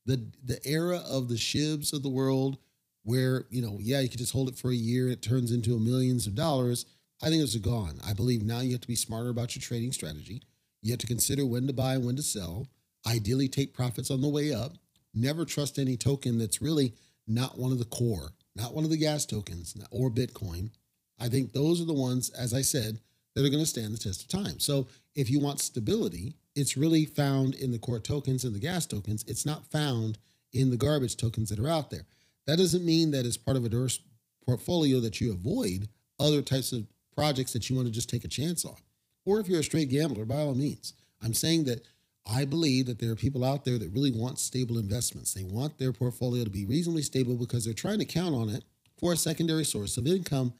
the 0.06 0.26
the 0.44 0.59
era 0.67 1.03
of 1.09 1.29
the 1.29 1.37
shibs 1.37 1.93
of 1.93 2.03
the 2.03 2.09
world, 2.09 2.59
where 3.03 3.47
you 3.50 3.62
know, 3.62 3.79
yeah, 3.81 4.00
you 4.00 4.09
could 4.09 4.19
just 4.19 4.33
hold 4.33 4.49
it 4.49 4.56
for 4.56 4.71
a 4.71 4.75
year, 4.75 5.09
it 5.09 5.23
turns 5.23 5.53
into 5.53 5.79
millions 5.79 6.26
of 6.26 6.35
dollars. 6.35 6.87
I 7.22 7.28
think 7.28 7.40
those 7.40 7.56
are 7.56 7.61
gone. 7.61 8.00
I 8.06 8.14
believe 8.14 8.43
now 8.43 8.61
you 8.61 8.72
have 8.72 8.81
to 8.81 8.88
be 8.88 8.96
smarter 8.96 9.28
about 9.28 9.55
your 9.55 9.61
trading 9.61 9.93
strategy. 9.93 10.43
You 10.82 10.93
have 10.93 11.00
to 11.00 11.06
consider 11.06 11.44
when 11.44 11.67
to 11.67 11.72
buy 11.72 11.94
and 11.94 12.06
when 12.06 12.17
to 12.17 12.22
sell. 12.22 12.67
Ideally, 13.06 13.49
take 13.49 13.75
profits 13.75 14.11
on 14.11 14.22
the 14.22 14.28
way 14.28 14.55
up. 14.55 14.72
Never 15.12 15.44
trust 15.44 15.78
any 15.78 15.96
token 15.96 16.38
that's 16.38 16.62
really 16.62 16.94
not 17.26 17.58
one 17.58 17.72
of 17.72 17.78
the 17.78 17.84
core, 17.84 18.32
not 18.56 18.75
one 18.75 18.84
of 18.84 18.90
the 18.90 18.96
gas 18.96 19.26
tokens 19.26 19.76
or 19.90 20.11
Bitcoin. 20.11 20.70
I 21.19 21.28
think 21.28 21.52
those 21.52 21.81
are 21.81 21.87
the 21.87 21.93
ones, 21.93 22.31
as 22.31 22.55
I 22.55 22.62
said, 22.62 23.00
that 23.34 23.44
are 23.44 23.50
going 23.50 23.62
to 23.62 23.66
stand 23.66 23.94
the 23.94 23.99
test 23.99 24.23
of 24.23 24.28
time. 24.28 24.58
So 24.58 24.88
if 25.14 25.28
you 25.28 25.40
want 25.40 25.61
stability, 25.61 26.34
it's 26.55 26.76
really 26.76 27.05
found 27.05 27.55
in 27.55 27.70
the 27.70 27.78
core 27.78 28.00
tokens 28.00 28.44
and 28.44 28.55
the 28.55 28.58
gas 28.61 28.87
tokens. 28.87 29.25
It's 29.28 29.46
not 29.46 29.70
found 29.70 30.19
in 30.52 30.70
the 30.70 30.76
garbage 30.76 31.16
tokens 31.16 31.50
that 31.50 31.58
are 31.58 31.69
out 31.69 31.90
there. 31.90 32.06
That 32.46 32.58
doesn't 32.58 32.84
mean 32.84 33.11
that 33.12 33.26
as 33.26 33.37
part 33.37 33.56
of 33.56 33.64
a 33.64 33.69
diverse 33.69 34.00
portfolio 34.44 35.00
that 35.00 35.20
you 35.20 35.32
avoid 35.32 35.88
other 36.19 36.43
types 36.43 36.73
of 36.73 36.87
projects 37.15 37.53
that 37.53 37.69
you 37.69 37.77
want 37.77 37.87
to 37.89 37.93
just 37.93 38.09
take 38.09 38.25
a 38.25 38.29
chance 38.29 38.65
on. 38.65 38.77
Or 39.25 39.41
if 39.41 39.49
you're 39.49 39.61
a 39.61 39.65
straight 39.65 39.91
gambler, 39.91 40.25
by 40.25 40.37
all 40.37 40.55
means. 40.55 40.95
I'm 41.23 41.35
saying 41.35 41.65
that 41.65 41.87
I 42.27 42.45
believe 42.45 42.87
that 42.87 42.99
there 42.99 43.11
are 43.11 43.17
people 43.17 43.45
out 43.45 43.65
there 43.65 43.79
that 43.79 43.93
really 43.93 44.12
want 44.12 44.39
stable 44.39 44.79
investments. 44.79 45.35
They 45.35 45.43
want 45.43 45.79
their 45.79 45.93
portfolio 45.93 46.45
to 46.45 46.51
be 46.51 46.65
reasonably 46.65 47.03
stable 47.03 47.37
because 47.37 47.65
they're 47.65 47.75
trying 47.75 47.99
to 47.99 48.05
count 48.05 48.35
on 48.35 48.49
it 48.49 48.65
for 48.99 49.12
a 49.12 49.17
secondary 49.17 49.65
source 49.65 49.97
of 49.97 50.07
income 50.07 50.53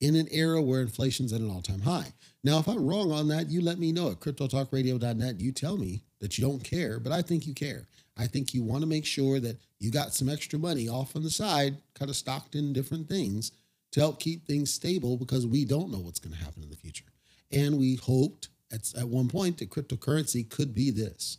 in 0.00 0.14
an 0.14 0.28
era 0.30 0.60
where 0.60 0.82
inflation's 0.82 1.32
at 1.32 1.40
an 1.40 1.50
all-time 1.50 1.80
high. 1.80 2.12
Now, 2.44 2.58
if 2.58 2.68
I'm 2.68 2.86
wrong 2.86 3.12
on 3.12 3.28
that, 3.28 3.50
you 3.50 3.62
let 3.62 3.78
me 3.78 3.92
know 3.92 4.10
at 4.10 4.20
cryptotalkradio.net. 4.20 5.40
You 5.40 5.52
tell 5.52 5.76
me 5.76 6.02
that 6.20 6.36
you 6.36 6.46
don't 6.46 6.62
care, 6.62 7.00
but 7.00 7.12
I 7.12 7.22
think 7.22 7.46
you 7.46 7.54
care. 7.54 7.86
I 8.16 8.26
think 8.26 8.54
you 8.54 8.62
want 8.62 8.82
to 8.82 8.86
make 8.86 9.06
sure 9.06 9.40
that 9.40 9.58
you 9.78 9.90
got 9.90 10.14
some 10.14 10.28
extra 10.28 10.58
money 10.58 10.88
off 10.88 11.16
on 11.16 11.22
the 11.22 11.30
side, 11.30 11.76
kind 11.94 12.10
of 12.10 12.16
stocked 12.16 12.54
in 12.54 12.72
different 12.72 13.08
things 13.08 13.52
to 13.96 14.00
help 14.02 14.20
keep 14.20 14.46
things 14.46 14.70
stable 14.70 15.16
because 15.16 15.46
we 15.46 15.64
don't 15.64 15.90
know 15.90 16.00
what's 16.00 16.18
going 16.18 16.36
to 16.36 16.44
happen 16.44 16.62
in 16.62 16.68
the 16.68 16.76
future. 16.76 17.06
And 17.50 17.78
we 17.78 17.94
hoped 17.94 18.50
at, 18.70 18.92
at 18.94 19.08
one 19.08 19.26
point 19.26 19.56
that 19.56 19.70
cryptocurrency 19.70 20.46
could 20.50 20.74
be 20.74 20.90
this. 20.90 21.38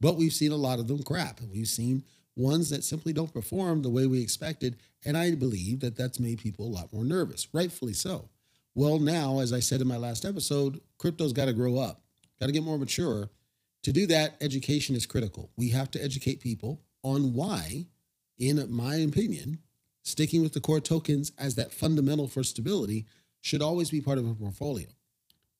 But 0.00 0.16
we've 0.16 0.32
seen 0.32 0.50
a 0.50 0.56
lot 0.56 0.78
of 0.78 0.88
them 0.88 1.02
crap, 1.02 1.42
we've 1.42 1.68
seen 1.68 2.04
ones 2.34 2.70
that 2.70 2.82
simply 2.82 3.12
don't 3.12 3.34
perform 3.34 3.82
the 3.82 3.90
way 3.90 4.06
we 4.06 4.22
expected. 4.22 4.76
And 5.04 5.18
I 5.18 5.34
believe 5.34 5.80
that 5.80 5.98
that's 5.98 6.18
made 6.18 6.38
people 6.38 6.64
a 6.64 6.74
lot 6.74 6.94
more 6.94 7.04
nervous, 7.04 7.46
rightfully 7.52 7.92
so. 7.92 8.30
Well, 8.74 8.98
now, 8.98 9.40
as 9.40 9.52
I 9.52 9.60
said 9.60 9.82
in 9.82 9.86
my 9.86 9.98
last 9.98 10.24
episode, 10.24 10.80
crypto's 10.96 11.34
got 11.34 11.44
to 11.44 11.52
grow 11.52 11.76
up, 11.76 12.00
got 12.40 12.46
to 12.46 12.52
get 12.52 12.62
more 12.62 12.78
mature. 12.78 13.28
To 13.82 13.92
do 13.92 14.06
that, 14.06 14.38
education 14.40 14.96
is 14.96 15.04
critical. 15.04 15.50
We 15.58 15.68
have 15.70 15.90
to 15.90 16.02
educate 16.02 16.40
people 16.40 16.80
on 17.02 17.34
why, 17.34 17.84
in 18.38 18.64
my 18.72 18.94
opinion, 18.96 19.58
sticking 20.08 20.42
with 20.42 20.52
the 20.52 20.60
core 20.60 20.80
tokens 20.80 21.32
as 21.38 21.54
that 21.56 21.72
fundamental 21.72 22.28
for 22.28 22.42
stability 22.42 23.06
should 23.40 23.62
always 23.62 23.90
be 23.90 24.00
part 24.00 24.18
of 24.18 24.28
a 24.28 24.34
portfolio 24.34 24.86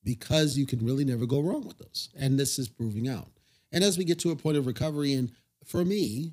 because 0.04 0.56
you 0.56 0.66
can 0.66 0.84
really 0.84 1.04
never 1.04 1.26
go 1.26 1.40
wrong 1.40 1.66
with 1.66 1.78
those. 1.78 2.08
And 2.18 2.38
this 2.38 2.58
is 2.58 2.68
proving 2.68 3.08
out. 3.08 3.28
And 3.72 3.84
as 3.84 3.98
we 3.98 4.04
get 4.04 4.18
to 4.20 4.30
a 4.30 4.36
point 4.36 4.56
of 4.56 4.66
recovery, 4.66 5.12
and 5.12 5.30
for 5.64 5.84
me, 5.84 6.32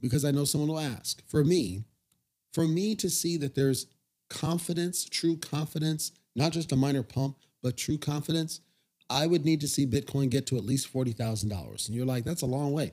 because 0.00 0.24
I 0.24 0.30
know 0.30 0.44
someone 0.44 0.68
will 0.68 0.80
ask, 0.80 1.22
for 1.28 1.44
me, 1.44 1.84
for 2.52 2.66
me 2.66 2.94
to 2.96 3.08
see 3.08 3.36
that 3.38 3.54
there's 3.54 3.86
confidence, 4.28 5.04
true 5.04 5.36
confidence, 5.36 6.12
not 6.34 6.52
just 6.52 6.72
a 6.72 6.76
minor 6.76 7.02
pump, 7.02 7.36
but 7.62 7.76
true 7.76 7.98
confidence, 7.98 8.60
I 9.08 9.26
would 9.26 9.44
need 9.44 9.60
to 9.60 9.68
see 9.68 9.86
Bitcoin 9.86 10.30
get 10.30 10.46
to 10.48 10.56
at 10.56 10.64
least 10.64 10.92
$40,000. 10.92 11.86
And 11.86 11.96
you're 11.96 12.06
like, 12.06 12.24
that's 12.24 12.42
a 12.42 12.46
long 12.46 12.72
way. 12.72 12.92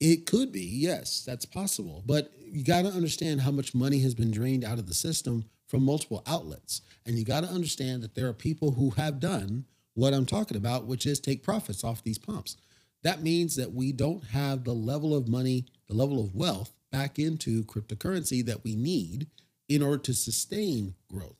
It 0.00 0.26
could 0.26 0.52
be, 0.52 0.64
yes, 0.64 1.24
that's 1.24 1.44
possible. 1.44 2.02
But 2.06 2.32
you 2.40 2.62
got 2.62 2.82
to 2.82 2.88
understand 2.88 3.40
how 3.40 3.50
much 3.50 3.74
money 3.74 4.00
has 4.00 4.14
been 4.14 4.30
drained 4.30 4.64
out 4.64 4.78
of 4.78 4.86
the 4.86 4.94
system 4.94 5.44
from 5.66 5.84
multiple 5.84 6.22
outlets. 6.26 6.82
And 7.04 7.18
you 7.18 7.24
got 7.24 7.42
to 7.42 7.50
understand 7.50 8.02
that 8.02 8.14
there 8.14 8.28
are 8.28 8.32
people 8.34 8.72
who 8.72 8.90
have 8.90 9.20
done 9.20 9.64
what 9.94 10.14
I'm 10.14 10.26
talking 10.26 10.56
about, 10.56 10.86
which 10.86 11.06
is 11.06 11.18
take 11.18 11.42
profits 11.42 11.82
off 11.82 12.04
these 12.04 12.18
pumps. 12.18 12.56
That 13.02 13.22
means 13.22 13.56
that 13.56 13.72
we 13.72 13.92
don't 13.92 14.24
have 14.24 14.64
the 14.64 14.74
level 14.74 15.14
of 15.14 15.28
money, 15.28 15.66
the 15.88 15.94
level 15.94 16.20
of 16.20 16.34
wealth 16.34 16.72
back 16.90 17.18
into 17.18 17.64
cryptocurrency 17.64 18.44
that 18.46 18.64
we 18.64 18.74
need 18.74 19.26
in 19.68 19.82
order 19.82 19.98
to 19.98 20.14
sustain 20.14 20.94
growth. 21.12 21.36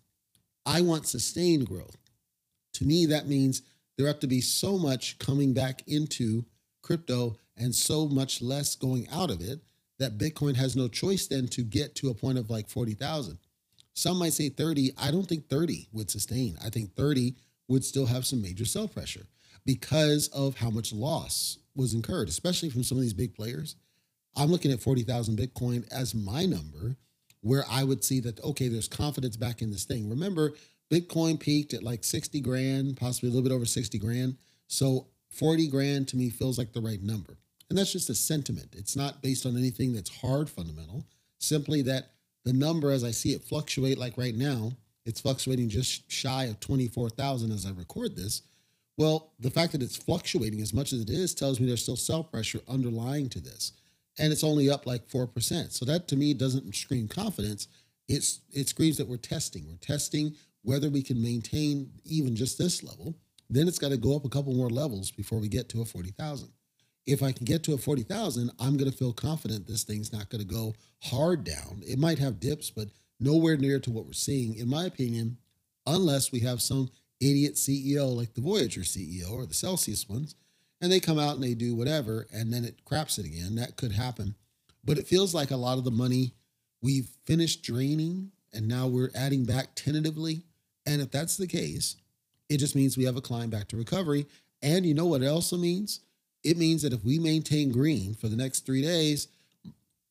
I 0.67 0.83
want 0.83 1.07
sustained 1.07 1.67
growth. 1.67 1.97
To 2.75 2.85
me, 2.85 3.07
that 3.07 3.27
means 3.27 3.63
there 3.97 4.07
have 4.07 4.21
to 4.21 4.27
be 4.27 4.41
so 4.41 4.77
much 4.77 5.19
coming 5.19 5.55
back 5.55 5.83
into 5.87 6.45
crypto 6.83 7.37
and 7.59 7.75
so 7.75 8.09
much 8.09 8.41
less 8.41 8.75
going 8.77 9.09
out 9.11 9.31
of 9.31 9.41
it 9.41 9.61
that 9.99 10.19
Bitcoin 10.19 10.55
has 10.57 10.77
no 10.77 10.89
choice 10.89 11.27
then 11.27 11.49
to 11.49 11.63
get 11.63 11.95
to 11.97 12.11
a 12.11 12.15
point 12.15 12.39
of 12.39 12.51
like 12.51 12.69
40,000. 12.69 13.39
Some 13.95 14.19
might 14.19 14.33
say 14.33 14.49
30. 14.49 14.93
I 14.97 15.11
don't 15.11 15.27
think 15.27 15.49
30 15.49 15.89
would 15.93 16.11
sustain. 16.11 16.57
I 16.65 16.71
think 16.71 16.95
30 16.95 17.35
would 17.67 17.85
still 17.85 18.07
have 18.07 18.25
some 18.25 18.41
major 18.41 18.65
sell 18.65 18.87
pressure 18.87 19.27
because 19.67 20.29
of 20.29 20.57
how 20.57 20.71
much 20.71 20.93
loss 20.93 21.59
was 21.75 21.95
incurred, 21.95 22.29
especially 22.29 22.71
from 22.71 22.85
some 22.85 22.97
of 22.97 23.03
these 23.03 23.13
big 23.13 23.35
players. 23.35 23.77
I'm 24.37 24.51
looking 24.51 24.71
at 24.71 24.81
40,000 24.81 25.37
Bitcoin 25.37 25.87
as 25.93 26.15
my 26.15 26.47
number 26.47 26.97
where 27.41 27.65
I 27.71 27.85
would 27.85 28.05
see 28.05 28.21
that, 28.21 28.43
okay, 28.43 28.69
there's 28.69 28.89
confidence 28.89 29.37
back 29.37 29.63
in 29.63 29.71
this 29.71 29.85
thing. 29.85 30.09
Remember, 30.09 30.53
Bitcoin 30.91 31.39
peaked 31.39 31.75
at 31.75 31.83
like 31.83 32.05
60 32.05 32.41
grand, 32.41 32.97
possibly 32.97 33.29
a 33.29 33.33
little 33.33 33.49
bit 33.49 33.55
over 33.55 33.67
60 33.67 33.99
grand. 33.99 34.37
So 34.69 35.09
40 35.31 35.69
grand 35.69 36.09
to 36.09 36.17
me 36.17 36.31
feels 36.31 36.59
like 36.59 36.73
the 36.73 36.81
right 36.81 37.03
number. 37.03 37.37
And 37.69 37.79
that's 37.79 37.93
just 37.93 38.11
a 38.11 38.15
sentiment. 38.15 38.75
It's 38.77 38.97
not 38.97 39.23
based 39.23 39.45
on 39.47 39.57
anything 39.57 39.93
that's 39.93 40.09
hard 40.21 40.49
fundamental, 40.49 41.05
simply 41.39 41.83
that 41.83 42.13
the 42.45 42.53
number 42.53 42.91
as 42.91 43.05
I 43.05 43.11
see 43.11 43.33
it 43.33 43.45
fluctuate 43.45 43.99
like 43.99 44.17
right 44.17 44.35
now, 44.35 44.73
it's 45.05 45.21
fluctuating 45.21 45.69
just 45.69 46.11
shy 46.11 46.45
of 46.45 46.61
24,000 46.61 47.53
as 47.53 47.67
I 47.67 47.71
record 47.71 48.17
this. 48.17 48.43
Well, 48.97 49.33
the 49.39 49.51
fact 49.51 49.73
that 49.73 49.83
it's 49.83 49.97
fluctuating 49.97 50.61
as 50.61 50.73
much 50.75 50.93
as 50.93 51.01
it 51.03 51.11
is 51.11 51.35
tells 51.35 51.61
me 51.61 51.67
there's 51.67 51.83
still 51.83 51.97
sell 51.97 52.25
pressure 52.25 52.61
underlying 52.69 53.29
to 53.31 53.41
this. 53.41 53.73
and 54.19 54.33
it's 54.33 54.45
only 54.45 54.69
up 54.69 54.87
like 54.87 55.09
4%. 55.09 55.73
So 55.73 55.85
that 55.85 56.09
to 56.09 56.17
me 56.17 56.35
doesn't 56.35 56.75
scream 56.75 57.09
confidence. 57.09 57.69
It's 58.09 58.41
it 58.53 58.69
screams 58.69 58.97
that 58.99 59.09
we're 59.09 59.17
testing. 59.17 59.67
We're 59.69 59.77
testing 59.77 60.35
whether 60.63 60.91
we 60.91 61.03
can 61.03 61.23
maintain 61.23 61.93
even 62.05 62.35
just 62.35 62.59
this 62.59 62.83
level. 62.83 63.15
Then 63.49 63.69
it's 63.69 63.79
got 63.79 63.91
to 63.91 63.97
go 63.97 64.17
up 64.17 64.25
a 64.25 64.29
couple 64.29 64.53
more 64.55 64.71
levels 64.71 65.11
before 65.11 65.39
we 65.39 65.49
get 65.49 65.69
to 65.71 65.83
a 65.83 65.85
40,000. 65.85 66.49
If 67.09 67.23
I 67.23 67.33
can 67.33 67.47
get 67.47 67.63
to 67.65 67.73
a 67.73 67.79
40,000, 67.79 68.51
I'm 68.61 68.77
going 68.77 68.91
to 68.91 68.97
feel 68.97 69.15
confident 69.15 69.67
this 69.67 69.83
thing's 69.83 70.13
not 70.13 70.29
going 70.29 70.47
to 70.47 70.55
go 70.55 70.75
hard 71.05 71.43
down. 71.43 71.83
It 71.87 71.99
might 71.99 72.19
have 72.19 72.39
dips, 72.39 72.71
but 72.71 72.89
nowhere 73.19 73.57
near 73.57 73.81
to 73.81 73.91
what 73.91 74.05
we're 74.05 74.13
seeing, 74.13 74.57
in 74.57 74.69
my 74.69 74.85
opinion, 74.85 75.39
unless 75.87 76.31
we 76.31 76.41
have 76.41 76.61
some 76.61 76.91
idiot 77.19 77.55
CEO 77.55 78.15
like 78.15 78.35
the 78.35 78.43
Voyager 78.43 78.83
CEO 78.83 79.33
or 79.33 79.47
the 79.47 79.55
Celsius 79.55 80.07
ones, 80.07 80.35
and 80.83 80.93
they 80.93 81.01
come 81.01 81.19
out 81.19 81.37
and 81.37 81.43
they 81.43 81.55
do 81.55 81.75
whatever, 81.75 82.27
and 82.31 82.53
then 82.53 82.63
it 82.63 82.85
craps 82.85 83.19
it 83.19 83.25
again. 83.25 83.55
That 83.55 83.77
could 83.77 83.93
happen. 83.93 84.35
But 84.85 84.99
it 84.99 85.07
feels 85.07 85.35
like 85.35 85.51
a 85.51 85.57
lot 85.57 85.79
of 85.79 85.85
the 85.85 85.91
money 85.91 86.35
we've 86.83 87.09
finished 87.25 87.63
draining 87.63 88.33
and 88.53 88.69
now 88.69 88.87
we're 88.87 89.11
adding 89.15 89.45
back 89.45 89.75
tentatively. 89.75 90.43
And 90.87 91.01
if 91.01 91.11
that's 91.11 91.37
the 91.37 91.47
case, 91.47 91.97
it 92.49 92.59
just 92.59 92.77
means 92.77 92.97
we 92.97 93.05
have 93.05 93.17
a 93.17 93.23
climb 93.23 93.51
back 93.51 93.69
to 93.69 93.77
recovery. 93.77 94.27
And 94.63 94.87
you 94.87 94.95
know 94.95 95.07
what 95.07 95.23
it 95.23 95.27
also 95.27 95.57
means? 95.57 96.01
It 96.49 96.57
means 96.57 96.81
that 96.81 96.95
if 96.95 97.05
we 97.05 97.19
maintain 97.19 97.71
green 97.71 98.15
for 98.15 98.29
the 98.29 98.37
next 98.37 98.65
three 98.65 98.81
days, 98.81 99.29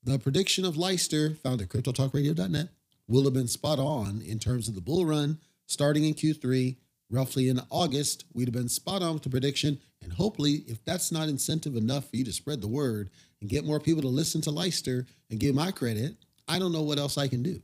the 0.04 0.20
prediction 0.20 0.66
of 0.66 0.78
Leister, 0.78 1.34
found 1.34 1.64
at 1.64 1.70
cryptotalkradio.net, 1.70 2.70
will 3.08 3.24
have 3.24 3.34
been 3.34 3.48
spot 3.48 3.80
on 3.80 4.22
in 4.22 4.38
terms 4.38 4.68
of 4.68 4.76
the 4.76 4.82
bull 4.82 5.04
run 5.04 5.40
starting 5.66 6.06
in 6.06 6.14
Q3. 6.14 6.76
Roughly 7.10 7.50
in 7.50 7.60
August, 7.72 8.26
we'd 8.36 8.48
have 8.48 8.54
been 8.54 8.70
spot 8.70 9.02
on 9.02 9.16
with 9.16 9.24
the 9.24 9.32
prediction. 9.32 9.80
And 10.04 10.14
hopefully, 10.14 10.64
if 10.68 10.86
that's 10.86 11.12
not 11.12 11.28
incentive 11.28 11.76
enough 11.76 12.08
for 12.08 12.18
you 12.18 12.26
to 12.26 12.32
spread 12.32 12.62
the 12.62 12.68
word 12.68 13.10
and 13.42 13.50
get 13.50 13.66
more 13.66 13.80
people 13.80 14.04
to 14.04 14.08
listen 14.08 14.40
to 14.42 14.52
Leister 14.52 15.08
and 15.32 15.40
give 15.40 15.56
my 15.56 15.72
credit, 15.72 16.18
I 16.48 16.60
don't 16.60 16.72
know 16.72 16.84
what 16.84 17.00
else 17.00 17.18
I 17.18 17.28
can 17.28 17.42
do. 17.42 17.64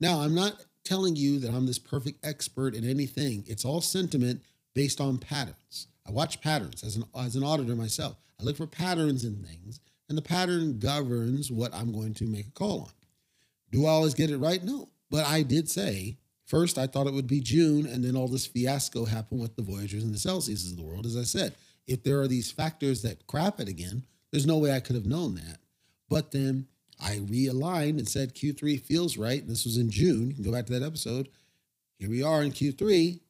Now, 0.00 0.20
I'm 0.20 0.34
not 0.34 0.64
telling 0.84 1.16
you 1.16 1.38
that 1.40 1.52
I'm 1.52 1.66
this 1.66 1.78
perfect 1.78 2.24
expert 2.24 2.74
in 2.74 2.88
anything. 2.88 3.44
It's 3.46 3.66
all 3.66 3.82
sentiment 3.82 4.40
based 4.74 5.02
on 5.02 5.18
patterns. 5.18 5.88
I 6.06 6.10
watch 6.12 6.40
patterns 6.40 6.82
as 6.82 6.96
an 6.96 7.04
as 7.18 7.36
an 7.36 7.44
auditor 7.44 7.74
myself. 7.74 8.16
I 8.40 8.44
look 8.44 8.56
for 8.56 8.66
patterns 8.66 9.24
in 9.24 9.36
things, 9.36 9.80
and 10.08 10.16
the 10.16 10.22
pattern 10.22 10.78
governs 10.78 11.50
what 11.50 11.74
I'm 11.74 11.92
going 11.92 12.14
to 12.14 12.24
make 12.24 12.46
a 12.46 12.52
call 12.52 12.82
on. 12.82 12.92
Do 13.72 13.86
I 13.86 13.90
always 13.90 14.14
get 14.14 14.30
it 14.30 14.38
right? 14.38 14.62
No. 14.62 14.88
But 15.10 15.26
I 15.26 15.42
did 15.42 15.68
say 15.68 16.18
first 16.44 16.78
I 16.78 16.86
thought 16.86 17.06
it 17.06 17.14
would 17.14 17.26
be 17.26 17.40
June, 17.40 17.86
and 17.86 18.04
then 18.04 18.16
all 18.16 18.28
this 18.28 18.46
fiasco 18.46 19.04
happened 19.04 19.40
with 19.40 19.56
the 19.56 19.62
Voyagers 19.62 20.04
and 20.04 20.14
the 20.14 20.18
Celsius 20.18 20.70
of 20.70 20.76
the 20.76 20.84
world. 20.84 21.06
As 21.06 21.16
I 21.16 21.24
said, 21.24 21.54
if 21.86 22.02
there 22.02 22.20
are 22.20 22.28
these 22.28 22.50
factors 22.50 23.02
that 23.02 23.26
crap 23.26 23.60
it 23.60 23.68
again, 23.68 24.04
there's 24.30 24.46
no 24.46 24.58
way 24.58 24.72
I 24.72 24.80
could 24.80 24.96
have 24.96 25.06
known 25.06 25.34
that. 25.36 25.58
But 26.08 26.30
then 26.32 26.66
I 27.00 27.16
realigned 27.16 27.98
and 27.98 28.08
said 28.08 28.34
Q3 28.34 28.80
feels 28.80 29.16
right. 29.16 29.40
And 29.40 29.50
this 29.50 29.64
was 29.64 29.76
in 29.76 29.90
June. 29.90 30.28
You 30.28 30.34
can 30.34 30.44
go 30.44 30.52
back 30.52 30.66
to 30.66 30.78
that 30.78 30.86
episode. 30.86 31.28
Here 31.98 32.10
we 32.10 32.22
are 32.22 32.42
in 32.42 32.52
Q3. 32.52 33.20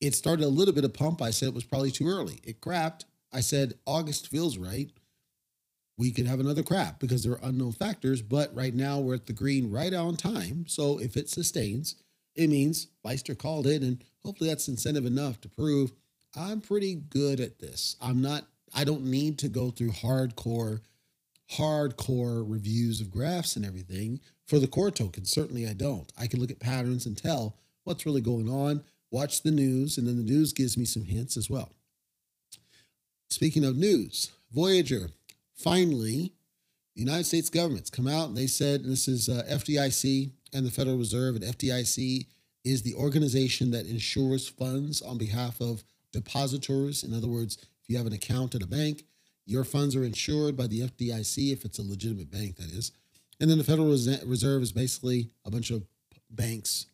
It 0.00 0.14
started 0.14 0.44
a 0.44 0.48
little 0.48 0.74
bit 0.74 0.84
of 0.84 0.94
pump. 0.94 1.20
I 1.20 1.30
said 1.30 1.48
it 1.48 1.54
was 1.54 1.64
probably 1.64 1.90
too 1.90 2.08
early. 2.08 2.40
It 2.44 2.60
crapped. 2.60 3.04
I 3.32 3.40
said 3.40 3.74
August 3.86 4.28
feels 4.28 4.58
right. 4.58 4.90
We 5.98 6.10
could 6.10 6.26
have 6.26 6.40
another 6.40 6.62
crap 6.62 6.98
because 6.98 7.22
there 7.22 7.32
are 7.32 7.40
unknown 7.42 7.72
factors, 7.72 8.22
but 8.22 8.54
right 8.54 8.74
now 8.74 8.98
we're 8.98 9.16
at 9.16 9.26
the 9.26 9.34
green 9.34 9.70
right 9.70 9.92
on 9.92 10.16
time. 10.16 10.64
So 10.66 10.98
if 10.98 11.16
it 11.16 11.28
sustains, 11.28 11.96
it 12.34 12.48
means 12.48 12.86
Leister 13.04 13.34
called 13.34 13.66
it, 13.66 13.82
and 13.82 14.02
hopefully 14.24 14.48
that's 14.48 14.68
incentive 14.68 15.04
enough 15.04 15.40
to 15.42 15.48
prove 15.48 15.92
I'm 16.34 16.60
pretty 16.60 16.94
good 16.94 17.40
at 17.40 17.58
this. 17.58 17.96
I'm 18.00 18.22
not, 18.22 18.46
I 18.74 18.84
don't 18.84 19.04
need 19.04 19.38
to 19.40 19.48
go 19.48 19.70
through 19.70 19.90
hardcore 19.90 20.80
hardcore 21.52 22.44
reviews 22.48 23.00
of 23.00 23.10
graphs 23.10 23.56
and 23.56 23.66
everything 23.66 24.20
for 24.46 24.58
the 24.58 24.68
core 24.68 24.90
token. 24.90 25.24
Certainly, 25.24 25.66
I 25.66 25.72
don't. 25.72 26.10
I 26.18 26.26
can 26.26 26.40
look 26.40 26.50
at 26.50 26.60
patterns 26.60 27.06
and 27.06 27.16
tell 27.16 27.56
what's 27.84 28.06
really 28.06 28.20
going 28.20 28.48
on, 28.48 28.84
watch 29.10 29.42
the 29.42 29.50
news, 29.50 29.98
and 29.98 30.06
then 30.06 30.16
the 30.16 30.30
news 30.30 30.52
gives 30.52 30.76
me 30.76 30.84
some 30.84 31.04
hints 31.04 31.36
as 31.36 31.50
well. 31.50 31.70
Speaking 33.28 33.64
of 33.64 33.76
news, 33.76 34.30
Voyager 34.52 35.10
finally, 35.54 36.32
the 36.94 37.02
United 37.02 37.24
States 37.24 37.50
government's 37.50 37.90
come 37.90 38.08
out 38.08 38.28
and 38.28 38.36
they 38.36 38.46
said 38.46 38.80
and 38.80 38.90
this 38.90 39.06
is 39.06 39.28
uh, 39.28 39.44
FDIC 39.48 40.30
and 40.52 40.66
the 40.66 40.70
Federal 40.70 40.96
Reserve, 40.96 41.36
and 41.36 41.44
FDIC 41.44 42.26
is 42.64 42.82
the 42.82 42.94
organization 42.94 43.70
that 43.70 43.86
insures 43.86 44.48
funds 44.48 45.00
on 45.00 45.16
behalf 45.16 45.60
of 45.60 45.84
depositors. 46.12 47.04
In 47.04 47.14
other 47.14 47.28
words, 47.28 47.56
if 47.60 47.88
you 47.88 47.96
have 47.96 48.06
an 48.06 48.12
account 48.12 48.54
at 48.54 48.62
a 48.62 48.66
bank, 48.66 49.04
your 49.46 49.64
funds 49.64 49.96
are 49.96 50.04
insured 50.04 50.56
by 50.56 50.66
the 50.66 50.80
FDIC 50.80 51.52
if 51.52 51.64
it's 51.64 51.78
a 51.78 51.82
legitimate 51.82 52.30
bank, 52.30 52.56
that 52.56 52.70
is. 52.72 52.92
And 53.40 53.48
then 53.48 53.58
the 53.58 53.64
Federal 53.64 53.88
Reserve 53.88 54.62
is 54.62 54.72
basically 54.72 55.30
a 55.46 55.50
bunch 55.50 55.70
of 55.70 55.84
banks? 56.30 56.86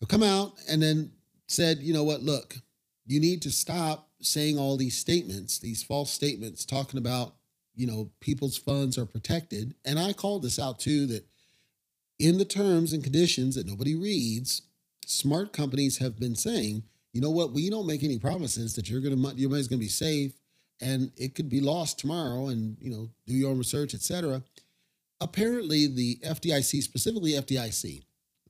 Have 0.00 0.08
come 0.08 0.22
out 0.22 0.54
and 0.68 0.82
then 0.82 1.12
said, 1.46 1.78
you 1.78 1.92
know 1.92 2.04
what, 2.04 2.22
look, 2.22 2.56
you 3.06 3.20
need 3.20 3.42
to 3.42 3.50
stop 3.50 4.08
saying 4.20 4.58
all 4.58 4.76
these 4.76 4.96
statements, 4.96 5.58
these 5.58 5.82
false 5.82 6.10
statements, 6.10 6.64
talking 6.64 6.98
about, 6.98 7.34
you 7.74 7.86
know, 7.86 8.10
people's 8.20 8.58
funds 8.58 8.98
are 8.98 9.06
protected. 9.06 9.74
And 9.84 9.98
I 9.98 10.12
called 10.12 10.42
this 10.42 10.58
out 10.58 10.80
too 10.80 11.06
that 11.06 11.26
in 12.18 12.38
the 12.38 12.44
terms 12.44 12.92
and 12.92 13.04
conditions 13.04 13.54
that 13.54 13.66
nobody 13.66 13.94
reads, 13.94 14.62
smart 15.06 15.52
companies 15.52 15.98
have 15.98 16.18
been 16.18 16.34
saying, 16.34 16.82
you 17.12 17.20
know 17.20 17.30
what, 17.30 17.52
we 17.52 17.70
don't 17.70 17.86
make 17.86 18.02
any 18.02 18.18
promises 18.18 18.74
that 18.74 18.90
you're 18.90 19.00
gonna 19.00 19.34
your 19.34 19.50
money's 19.50 19.68
gonna 19.68 19.78
be 19.78 19.88
safe 19.88 20.32
and 20.80 21.10
it 21.16 21.34
could 21.34 21.48
be 21.48 21.60
lost 21.60 21.98
tomorrow 21.98 22.48
and 22.48 22.76
you 22.80 22.90
know 22.90 23.08
do 23.26 23.34
your 23.34 23.50
own 23.50 23.58
research 23.58 23.94
etc 23.94 24.42
apparently 25.20 25.86
the 25.86 26.16
fdic 26.24 26.82
specifically 26.82 27.32
fdic 27.32 28.02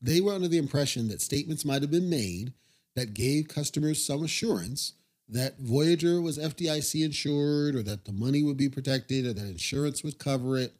they 0.06 0.20
were 0.20 0.32
under 0.32 0.48
the 0.48 0.58
impression 0.58 1.08
that 1.08 1.20
statements 1.20 1.64
might 1.64 1.82
have 1.82 1.90
been 1.90 2.08
made 2.10 2.52
that 2.94 3.14
gave 3.14 3.48
customers 3.48 4.04
some 4.04 4.24
assurance 4.24 4.94
that 5.28 5.58
voyager 5.58 6.20
was 6.20 6.38
fdic 6.38 7.04
insured 7.04 7.74
or 7.74 7.82
that 7.82 8.04
the 8.04 8.12
money 8.12 8.42
would 8.42 8.56
be 8.56 8.68
protected 8.68 9.26
or 9.26 9.32
that 9.32 9.48
insurance 9.48 10.04
would 10.04 10.18
cover 10.18 10.56
it. 10.56 10.74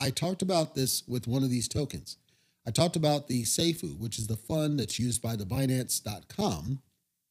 I 0.00 0.10
talked 0.10 0.42
about 0.42 0.74
this 0.74 1.02
with 1.08 1.26
one 1.26 1.42
of 1.42 1.50
these 1.50 1.68
tokens. 1.68 2.18
I 2.66 2.70
talked 2.70 2.96
about 2.96 3.28
the 3.28 3.44
SAFU 3.44 3.98
which 3.98 4.18
is 4.18 4.26
the 4.26 4.36
fund 4.36 4.78
that's 4.78 4.98
used 4.98 5.22
by 5.22 5.36
the 5.36 5.46
binance.com 5.46 6.82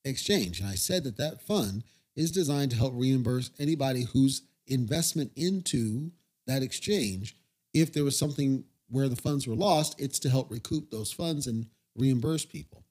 exchange. 0.03 0.59
And 0.59 0.69
i 0.69 0.75
said 0.75 1.03
that 1.03 1.17
that 1.17 1.41
fund 1.41 1.83
is 2.15 2.31
designed 2.31 2.71
to 2.71 2.77
help 2.77 2.93
reimburse 2.95 3.51
anybody 3.59 4.03
whose 4.03 4.43
investment 4.67 5.31
into 5.35 6.11
that 6.47 6.63
exchange, 6.63 7.35
if 7.73 7.93
there 7.93 8.03
was 8.03 8.17
something 8.17 8.63
where 8.89 9.09
the 9.09 9.15
funds 9.15 9.47
were 9.47 9.55
lost, 9.55 9.99
it's 9.99 10.19
to 10.19 10.29
help 10.29 10.51
recoup 10.51 10.89
those 10.89 11.11
funds 11.11 11.47
and 11.47 11.67
reimburse 11.95 12.45
people. 12.45 12.83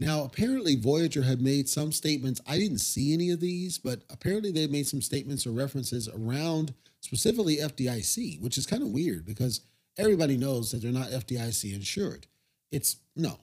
Now, 0.00 0.24
apparently, 0.24 0.74
Voyager 0.74 1.22
had 1.22 1.40
made 1.40 1.68
some 1.68 1.92
statements. 1.92 2.40
I 2.46 2.58
didn't 2.58 2.78
see 2.78 3.12
any 3.12 3.30
of 3.30 3.40
these, 3.40 3.78
but 3.78 4.02
apparently, 4.10 4.50
they 4.50 4.66
made 4.66 4.88
some 4.88 5.00
statements 5.00 5.46
or 5.46 5.52
references 5.52 6.08
around 6.08 6.74
specifically 7.00 7.58
FDIC, 7.58 8.40
which 8.40 8.58
is 8.58 8.66
kind 8.66 8.82
of 8.82 8.88
weird 8.88 9.24
because 9.24 9.60
everybody 9.96 10.36
knows 10.36 10.70
that 10.70 10.82
they're 10.82 10.90
not 10.90 11.10
FDIC 11.10 11.72
insured. 11.74 12.26
It's 12.72 12.96
no. 13.14 13.38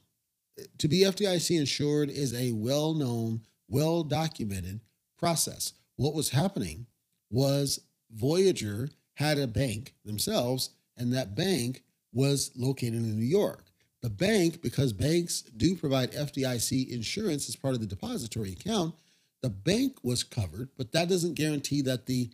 To 0.79 0.87
be 0.87 1.01
FDIC 1.01 1.57
insured 1.57 2.09
is 2.09 2.33
a 2.33 2.51
well 2.51 2.93
known, 2.93 3.41
well 3.69 4.03
documented 4.03 4.81
process. 5.17 5.73
What 5.95 6.13
was 6.13 6.29
happening 6.29 6.87
was 7.29 7.79
Voyager 8.11 8.89
had 9.13 9.37
a 9.37 9.47
bank 9.47 9.93
themselves, 10.03 10.71
and 10.99 11.13
that 11.13 11.35
bank 11.35 11.83
was 12.13 12.51
located 12.55 12.95
in 12.95 13.17
New 13.17 13.25
York. 13.25 13.65
The 14.01 14.09
bank, 14.09 14.61
because 14.61 14.93
banks 14.93 15.41
do 15.41 15.75
provide 15.75 16.11
FDIC 16.11 16.89
insurance 16.89 17.49
as 17.49 17.55
part 17.55 17.73
of 17.73 17.81
the 17.81 17.87
depository 17.87 18.53
account, 18.53 18.95
the 19.41 19.49
bank 19.49 19.97
was 20.03 20.23
covered, 20.23 20.69
but 20.77 20.91
that 20.91 21.09
doesn't 21.09 21.33
guarantee 21.33 21.81
that 21.81 22.05
the 22.05 22.29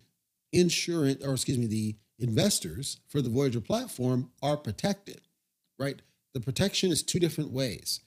insurance, 0.52 1.24
or 1.24 1.32
excuse 1.32 1.58
me, 1.58 1.66
the 1.66 1.96
investors 2.18 2.98
for 3.08 3.20
the 3.20 3.28
Voyager 3.28 3.60
platform 3.60 4.30
are 4.42 4.56
protected, 4.56 5.20
right? 5.78 6.00
The 6.34 6.40
protection 6.40 6.90
is 6.90 7.02
two 7.02 7.20
different 7.20 7.50
ways. 7.50 8.00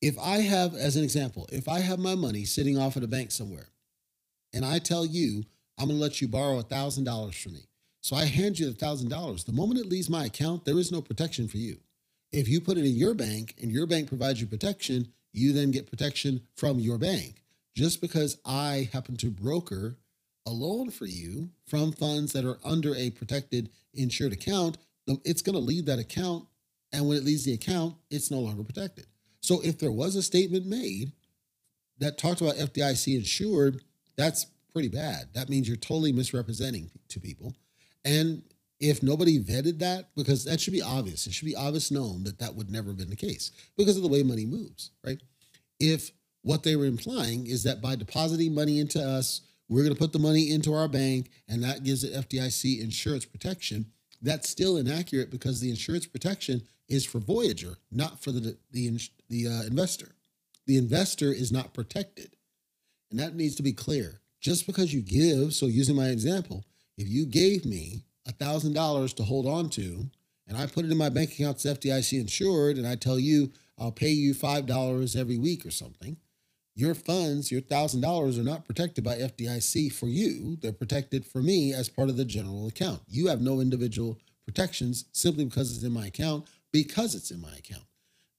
If 0.00 0.18
I 0.18 0.38
have, 0.38 0.74
as 0.74 0.96
an 0.96 1.04
example, 1.04 1.48
if 1.52 1.68
I 1.68 1.80
have 1.80 1.98
my 1.98 2.14
money 2.14 2.44
sitting 2.44 2.78
off 2.78 2.96
at 2.96 3.02
a 3.02 3.08
bank 3.08 3.30
somewhere 3.30 3.68
and 4.52 4.64
I 4.64 4.78
tell 4.78 5.06
you, 5.06 5.44
I'm 5.78 5.86
going 5.86 5.98
to 5.98 6.02
let 6.02 6.20
you 6.20 6.28
borrow 6.28 6.60
$1,000 6.62 7.34
from 7.34 7.54
me. 7.54 7.66
So 8.06 8.14
I 8.14 8.26
hand 8.26 8.56
you 8.56 8.70
the 8.70 8.86
$1,000. 8.86 9.44
The 9.44 9.52
moment 9.52 9.80
it 9.80 9.88
leaves 9.88 10.08
my 10.08 10.26
account, 10.26 10.64
there 10.64 10.78
is 10.78 10.92
no 10.92 11.02
protection 11.02 11.48
for 11.48 11.56
you. 11.56 11.78
If 12.30 12.46
you 12.46 12.60
put 12.60 12.78
it 12.78 12.86
in 12.86 12.94
your 12.94 13.14
bank 13.14 13.56
and 13.60 13.72
your 13.72 13.84
bank 13.84 14.06
provides 14.06 14.40
you 14.40 14.46
protection, 14.46 15.08
you 15.32 15.52
then 15.52 15.72
get 15.72 15.90
protection 15.90 16.42
from 16.54 16.78
your 16.78 16.98
bank. 16.98 17.42
Just 17.74 18.00
because 18.00 18.38
I 18.46 18.88
happen 18.92 19.16
to 19.16 19.26
broker 19.26 19.96
a 20.46 20.50
loan 20.50 20.90
for 20.90 21.06
you 21.06 21.50
from 21.66 21.90
funds 21.90 22.32
that 22.32 22.44
are 22.44 22.58
under 22.64 22.94
a 22.94 23.10
protected 23.10 23.70
insured 23.92 24.32
account, 24.32 24.78
it's 25.24 25.42
going 25.42 25.56
to 25.56 25.60
leave 25.60 25.86
that 25.86 25.98
account. 25.98 26.46
And 26.92 27.08
when 27.08 27.16
it 27.16 27.24
leaves 27.24 27.44
the 27.44 27.54
account, 27.54 27.96
it's 28.08 28.30
no 28.30 28.38
longer 28.38 28.62
protected. 28.62 29.06
So 29.40 29.60
if 29.64 29.80
there 29.80 29.90
was 29.90 30.14
a 30.14 30.22
statement 30.22 30.64
made 30.64 31.10
that 31.98 32.18
talked 32.18 32.40
about 32.40 32.54
FDIC 32.54 33.16
insured, 33.16 33.82
that's 34.14 34.46
pretty 34.72 34.90
bad. 34.90 35.30
That 35.34 35.48
means 35.48 35.66
you're 35.66 35.76
totally 35.76 36.12
misrepresenting 36.12 36.92
to 37.08 37.18
people. 37.18 37.56
And 38.06 38.42
if 38.78 39.02
nobody 39.02 39.42
vetted 39.42 39.80
that, 39.80 40.10
because 40.16 40.44
that 40.44 40.60
should 40.60 40.72
be 40.72 40.80
obvious, 40.80 41.26
it 41.26 41.32
should 41.32 41.46
be 41.46 41.56
obvious 41.56 41.90
known 41.90 42.22
that 42.22 42.38
that 42.38 42.54
would 42.54 42.70
never 42.70 42.90
have 42.90 42.98
been 42.98 43.10
the 43.10 43.16
case 43.16 43.50
because 43.76 43.96
of 43.96 44.02
the 44.02 44.08
way 44.08 44.22
money 44.22 44.46
moves, 44.46 44.92
right? 45.04 45.20
If 45.80 46.12
what 46.42 46.62
they 46.62 46.76
were 46.76 46.86
implying 46.86 47.48
is 47.48 47.64
that 47.64 47.82
by 47.82 47.96
depositing 47.96 48.54
money 48.54 48.78
into 48.78 49.02
us, 49.02 49.40
we're 49.68 49.82
going 49.82 49.94
to 49.94 49.98
put 49.98 50.12
the 50.12 50.20
money 50.20 50.52
into 50.52 50.72
our 50.72 50.86
bank 50.86 51.30
and 51.48 51.64
that 51.64 51.82
gives 51.82 52.02
the 52.02 52.16
FDIC 52.16 52.80
insurance 52.80 53.24
protection. 53.24 53.86
That's 54.22 54.48
still 54.48 54.76
inaccurate 54.76 55.30
because 55.30 55.60
the 55.60 55.70
insurance 55.70 56.06
protection 56.06 56.62
is 56.88 57.04
for 57.04 57.18
Voyager, 57.18 57.78
not 57.90 58.22
for 58.22 58.30
the 58.30 58.56
the, 58.70 59.00
the 59.28 59.48
uh, 59.48 59.62
investor. 59.64 60.14
The 60.66 60.76
investor 60.78 61.32
is 61.32 61.50
not 61.50 61.74
protected. 61.74 62.36
And 63.10 63.18
that 63.18 63.34
needs 63.34 63.56
to 63.56 63.62
be 63.62 63.72
clear. 63.72 64.20
Just 64.40 64.66
because 64.66 64.94
you 64.94 65.00
give, 65.00 65.54
so 65.54 65.66
using 65.66 65.96
my 65.96 66.08
example, 66.08 66.64
if 66.96 67.08
you 67.08 67.26
gave 67.26 67.64
me 67.64 68.04
$1,000 68.28 69.14
to 69.14 69.22
hold 69.22 69.46
on 69.46 69.68
to, 69.70 70.10
and 70.48 70.56
I 70.56 70.66
put 70.66 70.84
it 70.84 70.92
in 70.92 70.98
my 70.98 71.08
bank 71.08 71.32
account, 71.32 71.64
it's 71.64 71.80
FDIC 71.80 72.20
insured, 72.20 72.78
and 72.78 72.86
I 72.86 72.94
tell 72.94 73.18
you 73.18 73.52
I'll 73.78 73.92
pay 73.92 74.10
you 74.10 74.34
$5 74.34 75.16
every 75.16 75.38
week 75.38 75.66
or 75.66 75.70
something, 75.70 76.16
your 76.74 76.94
funds, 76.94 77.50
your 77.50 77.62
$1,000 77.62 78.38
are 78.38 78.42
not 78.42 78.66
protected 78.66 79.02
by 79.02 79.16
FDIC 79.16 79.92
for 79.92 80.06
you. 80.06 80.58
They're 80.60 80.72
protected 80.72 81.24
for 81.24 81.42
me 81.42 81.72
as 81.72 81.88
part 81.88 82.10
of 82.10 82.16
the 82.16 82.24
general 82.24 82.68
account. 82.68 83.00
You 83.08 83.28
have 83.28 83.40
no 83.40 83.60
individual 83.60 84.18
protections 84.44 85.06
simply 85.12 85.46
because 85.46 85.74
it's 85.74 85.84
in 85.84 85.92
my 85.92 86.06
account, 86.06 86.46
because 86.72 87.14
it's 87.14 87.30
in 87.30 87.40
my 87.40 87.54
account. 87.56 87.84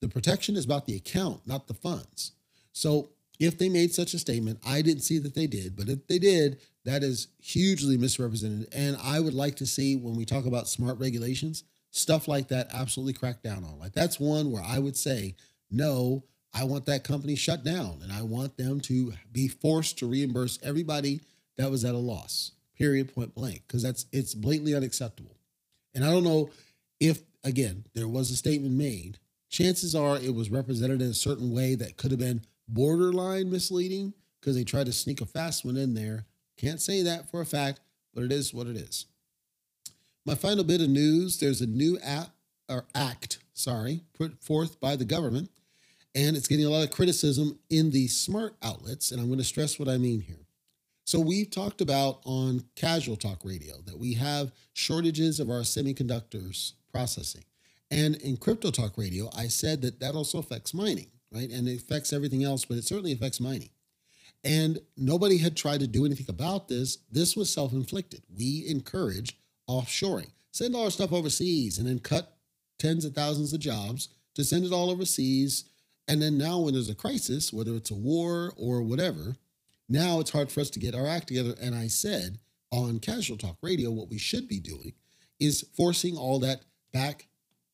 The 0.01 0.07
protection 0.07 0.55
is 0.55 0.65
about 0.65 0.85
the 0.85 0.95
account, 0.95 1.47
not 1.47 1.67
the 1.67 1.73
funds. 1.73 2.33
So 2.73 3.09
if 3.39 3.57
they 3.57 3.69
made 3.69 3.93
such 3.93 4.13
a 4.13 4.19
statement, 4.19 4.59
I 4.65 4.81
didn't 4.81 5.03
see 5.03 5.19
that 5.19 5.35
they 5.35 5.47
did, 5.47 5.75
but 5.75 5.89
if 5.89 6.07
they 6.07 6.19
did, 6.19 6.59
that 6.85 7.03
is 7.03 7.27
hugely 7.39 7.97
misrepresented. 7.97 8.67
And 8.73 8.97
I 9.03 9.19
would 9.19 9.33
like 9.33 9.55
to 9.57 9.65
see 9.65 9.95
when 9.95 10.15
we 10.15 10.25
talk 10.25 10.45
about 10.45 10.67
smart 10.67 10.99
regulations, 10.99 11.63
stuff 11.91 12.27
like 12.27 12.47
that 12.47 12.69
absolutely 12.73 13.13
cracked 13.13 13.43
down 13.43 13.63
on. 13.63 13.79
Like 13.79 13.93
that's 13.93 14.19
one 14.19 14.51
where 14.51 14.63
I 14.63 14.79
would 14.79 14.97
say, 14.97 15.35
no, 15.69 16.23
I 16.53 16.63
want 16.63 16.85
that 16.85 17.03
company 17.03 17.35
shut 17.35 17.63
down 17.63 17.99
and 18.01 18.11
I 18.11 18.21
want 18.23 18.57
them 18.57 18.79
to 18.81 19.13
be 19.31 19.47
forced 19.47 19.99
to 19.99 20.07
reimburse 20.07 20.57
everybody 20.63 21.21
that 21.57 21.69
was 21.69 21.85
at 21.85 21.95
a 21.95 21.99
loss, 21.99 22.53
period, 22.77 23.13
point 23.13 23.35
blank, 23.35 23.63
because 23.67 23.83
that's 23.83 24.05
it's 24.11 24.33
blatantly 24.33 24.73
unacceptable. 24.73 25.37
And 25.93 26.03
I 26.05 26.11
don't 26.11 26.23
know 26.23 26.49
if, 26.99 27.21
again, 27.43 27.85
there 27.93 28.07
was 28.07 28.31
a 28.31 28.35
statement 28.35 28.73
made. 28.73 29.19
Chances 29.49 29.95
are 29.95 30.17
it 30.17 30.33
was 30.33 30.49
represented 30.49 31.01
in 31.01 31.09
a 31.09 31.13
certain 31.13 31.51
way 31.51 31.75
that 31.75 31.97
could 31.97 32.11
have 32.11 32.19
been 32.19 32.41
borderline 32.67 33.49
misleading 33.49 34.13
because 34.39 34.55
they 34.55 34.63
tried 34.63 34.85
to 34.87 34.93
sneak 34.93 35.21
a 35.21 35.25
fast 35.25 35.65
one 35.65 35.77
in 35.77 35.93
there. 35.93 36.25
Can't 36.57 36.81
say 36.81 37.03
that 37.03 37.29
for 37.29 37.41
a 37.41 37.45
fact, 37.45 37.79
but 38.13 38.23
it 38.23 38.31
is 38.31 38.53
what 38.53 38.67
it 38.67 38.75
is. 38.75 39.05
My 40.25 40.35
final 40.35 40.63
bit 40.63 40.81
of 40.81 40.89
news 40.89 41.39
there's 41.39 41.61
a 41.61 41.67
new 41.67 41.97
app 41.99 42.29
or 42.69 42.85
act, 42.93 43.39
sorry, 43.53 44.01
put 44.13 44.43
forth 44.43 44.79
by 44.79 44.95
the 44.95 45.05
government 45.05 45.49
and 46.17 46.35
it's 46.35 46.47
getting 46.47 46.65
a 46.65 46.69
lot 46.69 46.83
of 46.83 46.89
criticism 46.89 47.59
in 47.69 47.91
the 47.91 48.07
smart 48.07 48.55
outlets. 48.63 49.11
And 49.11 49.21
I'm 49.21 49.27
going 49.27 49.37
to 49.37 49.45
stress 49.45 49.77
what 49.77 49.87
I 49.87 49.97
mean 49.97 50.21
here. 50.21 50.47
So, 51.05 51.19
we've 51.19 51.49
talked 51.49 51.79
about 51.79 52.19
on 52.25 52.65
Casual 52.75 53.15
Talk 53.15 53.45
Radio 53.45 53.75
that 53.85 53.97
we 53.97 54.13
have 54.15 54.51
shortages 54.73 55.39
of 55.39 55.49
our 55.49 55.61
semiconductors 55.61 56.73
processing. 56.91 57.45
And 57.89 58.15
in 58.17 58.35
Crypto 58.35 58.71
Talk 58.71 58.97
Radio, 58.97 59.29
I 59.37 59.47
said 59.47 59.81
that 59.83 60.01
that 60.01 60.15
also 60.15 60.39
affects 60.39 60.73
mining, 60.73 61.07
right? 61.31 61.49
And 61.49 61.67
it 61.67 61.81
affects 61.81 62.13
everything 62.13 62.43
else, 62.43 62.65
but 62.65 62.77
it 62.77 62.85
certainly 62.85 63.11
affects 63.11 63.39
mining. 63.39 63.69
And 64.43 64.79
nobody 64.95 65.37
had 65.37 65.57
tried 65.57 65.79
to 65.81 65.87
do 65.87 66.05
anything 66.05 66.27
about 66.29 66.67
this. 66.67 66.99
This 67.11 67.35
was 67.35 67.51
self 67.51 67.73
inflicted. 67.73 68.23
We 68.35 68.65
encourage 68.67 69.37
offshoring, 69.69 70.31
send 70.51 70.75
all 70.75 70.85
our 70.85 70.91
stuff 70.91 71.11
overseas, 71.11 71.77
and 71.77 71.87
then 71.87 71.99
cut 71.99 72.37
tens 72.79 73.05
of 73.05 73.13
thousands 73.13 73.53
of 73.53 73.59
jobs 73.59 74.09
to 74.35 74.43
send 74.43 74.65
it 74.65 74.71
all 74.71 74.89
overseas 74.89 75.65
and 76.07 76.21
then 76.21 76.37
now, 76.37 76.59
when 76.59 76.73
there's 76.73 76.89
a 76.89 76.95
crisis, 76.95 77.51
whether 77.51 77.75
it's 77.75 77.91
a 77.91 77.95
war 77.95 78.53
or 78.55 78.81
whatever, 78.81 79.35
now 79.89 80.19
it's 80.19 80.31
hard 80.31 80.51
for 80.51 80.61
us 80.61 80.69
to 80.71 80.79
get 80.79 80.95
our 80.95 81.05
act 81.05 81.27
together. 81.27 81.53
And 81.61 81.75
I 81.75 81.87
said 81.87 82.39
on 82.71 82.99
Casual 82.99 83.37
Talk 83.37 83.57
Radio, 83.61 83.91
what 83.91 84.09
we 84.09 84.17
should 84.17 84.47
be 84.47 84.59
doing 84.59 84.93
is 85.39 85.65
forcing 85.75 86.15
all 86.15 86.39
that 86.39 86.61
back 86.93 87.27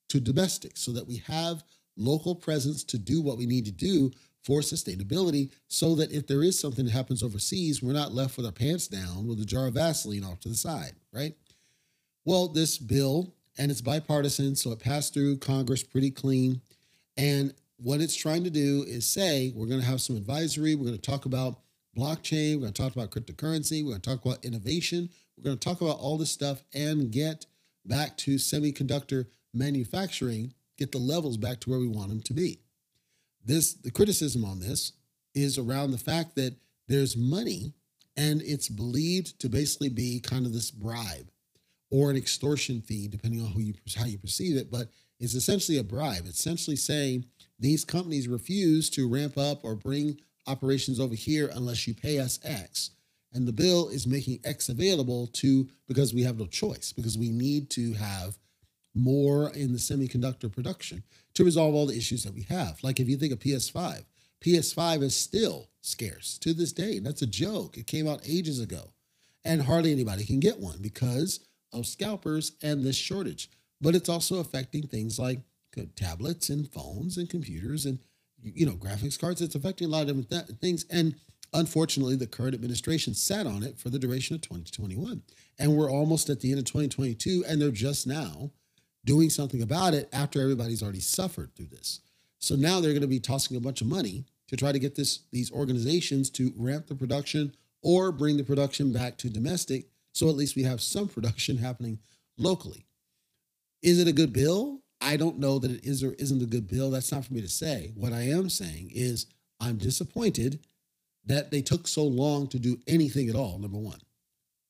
to 0.10 0.20
domestic 0.20 0.78
so 0.78 0.92
that 0.94 1.08
we 1.08 1.18
have 1.28 1.64
local 1.96 2.36
presence 2.36 2.84
to 2.84 2.98
do 2.98 3.22
what 3.22 3.38
we 3.38 3.46
need 3.46 3.66
to 3.66 3.72
do 3.72 4.12
for 4.44 4.60
sustainability 4.60 5.52
so 5.68 5.96
that 5.96 6.12
if 6.12 6.28
there 6.28 6.44
is 6.44 6.60
something 6.60 6.86
that 6.86 6.92
happens 6.92 7.24
overseas, 7.24 7.82
we're 7.82 7.94
not 7.94 8.14
left 8.14 8.36
with 8.36 8.46
our 8.46 8.52
pants 8.52 8.88
down 8.88 9.28
with 9.28 9.40
a 9.40 9.46
jar 9.46 9.68
of 9.68 9.76
Vaseline 9.76 10.24
off 10.24 10.40
to 10.42 10.50
the 10.50 10.56
side, 10.56 10.94
right? 11.14 11.34
Well, 12.26 12.48
this 12.48 12.78
bill, 12.78 13.34
and 13.58 13.72
it's 13.72 13.82
bipartisan, 13.82 14.56
so 14.56 14.72
it 14.72 14.80
passed 14.80 15.14
through 15.14 15.38
Congress 15.38 15.84
pretty 15.84 16.12
clean. 16.12 16.62
And 17.18 17.54
what 17.78 18.02
it's 18.02 18.16
trying 18.16 18.44
to 18.44 18.50
do 18.50 18.84
is 18.88 19.08
say 19.08 19.52
we're 19.56 19.68
going 19.68 19.82
to 19.82 19.86
have 19.86 20.02
some 20.02 20.18
advisory. 20.18 20.76
We're 20.76 20.88
going 20.88 21.00
to 21.00 21.12
talk 21.12 21.26
about 21.26 21.60
blockchain. 21.98 22.56
We're 22.56 22.62
going 22.62 22.74
to 22.74 22.82
talk 22.82 22.96
about 22.96 23.12
cryptocurrency. 23.12 23.84
We're 23.84 23.92
going 23.92 24.02
to 24.02 24.10
talk 24.10 24.26
about 24.26 24.44
innovation. 24.44 25.10
We're 25.38 25.44
going 25.44 25.58
to 25.58 25.70
talk 25.70 25.82
about 25.82 26.00
all 26.00 26.18
this 26.18 26.32
stuff 26.32 26.64
and 26.74 27.12
get 27.12 27.46
back 27.86 28.18
to 28.18 28.36
semiconductor 28.36 29.28
manufacturing, 29.54 30.54
get 30.78 30.92
the 30.92 30.98
levels 30.98 31.38
back 31.38 31.60
to 31.62 31.70
where 31.70 31.80
we 31.80 31.88
want 31.88 32.10
them 32.10 32.22
to 32.22 32.34
be. 32.34 32.60
This 33.46 33.74
the 33.74 33.92
criticism 33.92 34.46
on 34.46 34.60
this 34.60 34.94
is 35.36 35.58
around 35.58 35.92
the 35.92 35.98
fact 35.98 36.36
that 36.36 36.56
there's 36.88 37.18
money 37.18 37.74
and 38.16 38.42
it's 38.44 38.70
believed 38.70 39.40
to 39.40 39.50
basically 39.50 39.90
be 39.90 40.20
kind 40.20 40.46
of 40.46 40.54
this 40.54 40.72
bribe 40.72 41.30
or 41.90 42.10
an 42.10 42.18
extortion 42.18 42.82
fee, 42.82 43.08
depending 43.08 43.42
on 43.42 43.48
who 43.48 43.62
you 43.62 43.74
how 43.96 44.06
you 44.06 44.18
perceive 44.18 44.58
it. 44.58 44.72
But 44.72 44.90
it's 45.20 45.36
essentially 45.36 45.78
a 45.78 45.84
bribe. 45.84 46.24
It's 46.26 46.40
essentially 46.40 46.76
saying 46.76 47.26
these 47.60 47.86
companies 47.86 48.28
refuse 48.28 48.90
to 48.92 49.10
ramp 49.10 49.38
up 49.38 49.64
or 49.64 49.76
bring 49.76 50.18
operations 50.48 51.00
over 51.00 51.16
here 51.16 51.50
unless 51.54 51.88
you 51.88 51.94
pay 51.94 52.20
us 52.20 52.40
X. 52.44 52.92
And 53.32 53.48
the 53.48 53.54
bill 53.54 53.90
is 53.90 54.06
making 54.06 54.40
X 54.44 54.70
available 54.70 55.28
to 55.34 55.68
because 55.88 56.14
we 56.14 56.24
have 56.24 56.38
no 56.38 56.46
choice, 56.46 56.92
because 56.92 57.18
we 57.18 57.30
need 57.30 57.70
to 57.72 57.94
have 57.94 58.38
more 58.96 59.50
in 59.50 59.72
the 59.72 59.80
semiconductor 59.80 60.52
production 60.52 61.04
to 61.34 61.44
resolve 61.44 61.74
all 61.74 61.88
the 61.88 61.98
issues 61.98 62.24
that 62.24 62.34
we 62.34 62.44
have. 62.44 62.78
Like 62.84 63.00
if 63.00 63.08
you 63.08 63.18
think 63.18 63.34
of 63.34 63.40
PS5, 63.40 64.04
PS5 64.44 65.04
is 65.04 65.16
still 65.16 65.70
scarce 65.82 66.38
to 66.40 66.54
this 66.54 66.72
day. 66.72 67.00
That's 67.00 67.22
a 67.22 67.28
joke. 67.28 67.78
It 67.78 67.88
came 67.88 68.08
out 68.08 68.22
ages 68.28 68.60
ago. 68.60 68.94
And 69.46 69.64
hardly 69.64 69.92
anybody 69.92 70.26
can 70.26 70.40
get 70.40 70.60
one 70.60 70.78
because 70.82 71.40
of 71.74 71.86
scalpers 71.86 72.54
and 72.62 72.84
this 72.84 72.96
shortage. 72.96 73.50
But 73.82 73.96
it's 73.96 74.10
also 74.10 74.40
affecting 74.40 74.84
things 74.84 75.20
like 75.20 75.40
tablets 75.96 76.50
and 76.50 76.72
phones 76.72 77.18
and 77.18 77.30
computers 77.30 77.86
and 77.86 78.00
you 78.42 78.66
know 78.66 78.74
graphics 78.74 79.20
cards. 79.20 79.42
It's 79.42 79.56
affecting 79.56 79.88
a 79.88 79.90
lot 79.90 80.02
of 80.02 80.08
different 80.08 80.30
th- 80.30 80.60
things. 80.60 80.86
And 80.90 81.16
unfortunately, 81.54 82.16
the 82.16 82.28
current 82.28 82.54
administration 82.54 83.14
sat 83.14 83.48
on 83.48 83.64
it 83.64 83.80
for 83.80 83.90
the 83.90 84.00
duration 84.00 84.36
of 84.36 84.42
2021, 84.42 85.24
and 85.60 85.76
we're 85.76 85.92
almost 85.92 86.30
at 86.30 86.42
the 86.42 86.52
end 86.52 86.60
of 86.60 86.66
2022, 86.66 87.44
and 87.48 87.62
they're 87.62 87.72
just 87.72 88.06
now 88.08 88.52
doing 89.06 89.30
something 89.30 89.62
about 89.62 89.94
it 89.94 90.10
after 90.14 90.42
everybody's 90.42 90.82
already 90.82 91.00
suffered 91.00 91.54
through 91.56 91.68
this. 91.68 92.00
So 92.40 92.56
now 92.56 92.80
they're 92.80 92.92
going 92.92 93.02
to 93.02 93.08
be 93.08 93.20
tossing 93.20 93.58
a 93.58 93.62
bunch 93.62 93.82
of 93.82 93.88
money 93.88 94.26
to 94.48 94.58
try 94.58 94.72
to 94.72 94.80
get 94.80 94.96
this 94.96 95.20
these 95.32 95.52
organizations 95.52 96.30
to 96.32 96.54
ramp 96.58 96.88
the 96.88 96.96
production 96.96 97.56
or 97.82 98.12
bring 98.12 98.38
the 98.38 98.44
production 98.44 98.92
back 98.92 99.18
to 99.18 99.30
domestic 99.30 99.86
so 100.14 100.30
at 100.30 100.36
least 100.36 100.56
we 100.56 100.64
have 100.64 100.82
some 100.82 101.08
production 101.10 101.58
happening 101.58 102.00
locally. 102.38 102.86
Is 103.82 104.00
it 104.00 104.08
a 104.08 104.14
good 104.14 104.32
bill? 104.32 104.82
I 105.02 105.18
don't 105.18 105.40
know 105.40 105.60
that 105.60 105.72
it 105.72 105.84
is 105.84 106.02
or 106.04 106.14
isn't 106.14 106.42
a 106.42 106.46
good 106.46 106.68
bill. 106.68 106.92
That's 106.92 107.12
not 107.12 107.26
for 107.26 107.34
me 107.34 107.42
to 107.42 107.50
say. 107.50 107.92
What 107.96 108.14
I 108.14 108.22
am 108.22 108.50
saying 108.50 108.92
is 108.94 109.26
I'm 109.60 109.78
disappointed 109.78 110.60
that 111.26 111.52
they 111.52 111.62
took 111.62 111.88
so 111.88 112.04
long 112.04 112.48
to 112.48 112.60
do 112.60 112.80
anything 112.88 113.30
at 113.30 113.36
all, 113.36 113.58
number 113.58 113.78
one. 113.78 114.00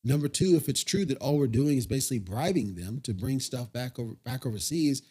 Number 0.03 0.27
two, 0.27 0.55
if 0.55 0.67
it's 0.67 0.83
true 0.83 1.05
that 1.05 1.17
all 1.19 1.37
we're 1.37 1.47
doing 1.47 1.77
is 1.77 1.87
basically 1.87 2.19
bribing 2.19 2.75
them 2.75 2.99
to 3.01 3.13
bring 3.13 3.39
stuff 3.39 3.71
back 3.71 3.97
over 3.97 4.15
back 4.25 4.45
overseas, 4.45 5.01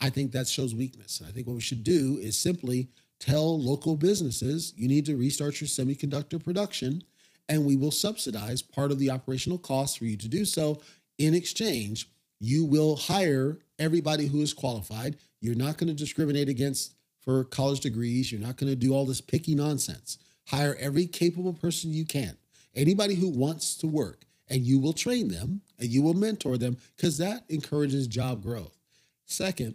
I 0.00 0.10
think 0.10 0.32
that 0.32 0.48
shows 0.48 0.74
weakness. 0.74 1.20
And 1.20 1.28
I 1.28 1.32
think 1.32 1.46
what 1.46 1.54
we 1.54 1.60
should 1.60 1.84
do 1.84 2.18
is 2.20 2.36
simply 2.36 2.88
tell 3.18 3.58
local 3.58 3.96
businesses 3.96 4.74
you 4.76 4.88
need 4.88 5.06
to 5.06 5.16
restart 5.16 5.60
your 5.60 5.68
semiconductor 5.68 6.42
production 6.42 7.02
and 7.48 7.64
we 7.64 7.76
will 7.76 7.90
subsidize 7.90 8.62
part 8.62 8.90
of 8.90 8.98
the 8.98 9.10
operational 9.10 9.58
costs 9.58 9.96
for 9.96 10.04
you 10.04 10.16
to 10.16 10.28
do 10.28 10.44
so. 10.44 10.80
In 11.18 11.34
exchange, 11.34 12.08
you 12.40 12.64
will 12.64 12.96
hire 12.96 13.58
everybody 13.78 14.26
who 14.26 14.40
is 14.42 14.52
qualified. 14.52 15.16
You're 15.40 15.54
not 15.54 15.78
going 15.78 15.88
to 15.88 15.94
discriminate 15.94 16.48
against 16.48 16.94
for 17.20 17.44
college 17.44 17.80
degrees. 17.80 18.32
You're 18.32 18.40
not 18.40 18.56
going 18.56 18.70
to 18.70 18.76
do 18.76 18.92
all 18.92 19.06
this 19.06 19.20
picky 19.20 19.54
nonsense. 19.54 20.18
Hire 20.48 20.76
every 20.80 21.06
capable 21.06 21.52
person 21.52 21.92
you 21.92 22.04
can, 22.04 22.36
anybody 22.74 23.14
who 23.14 23.28
wants 23.28 23.76
to 23.76 23.86
work, 23.86 24.24
and 24.52 24.66
you 24.66 24.78
will 24.78 24.92
train 24.92 25.28
them 25.28 25.62
and 25.78 25.88
you 25.88 26.02
will 26.02 26.14
mentor 26.14 26.58
them 26.58 26.76
because 26.94 27.16
that 27.16 27.42
encourages 27.48 28.06
job 28.06 28.42
growth. 28.42 28.76
Second, 29.24 29.74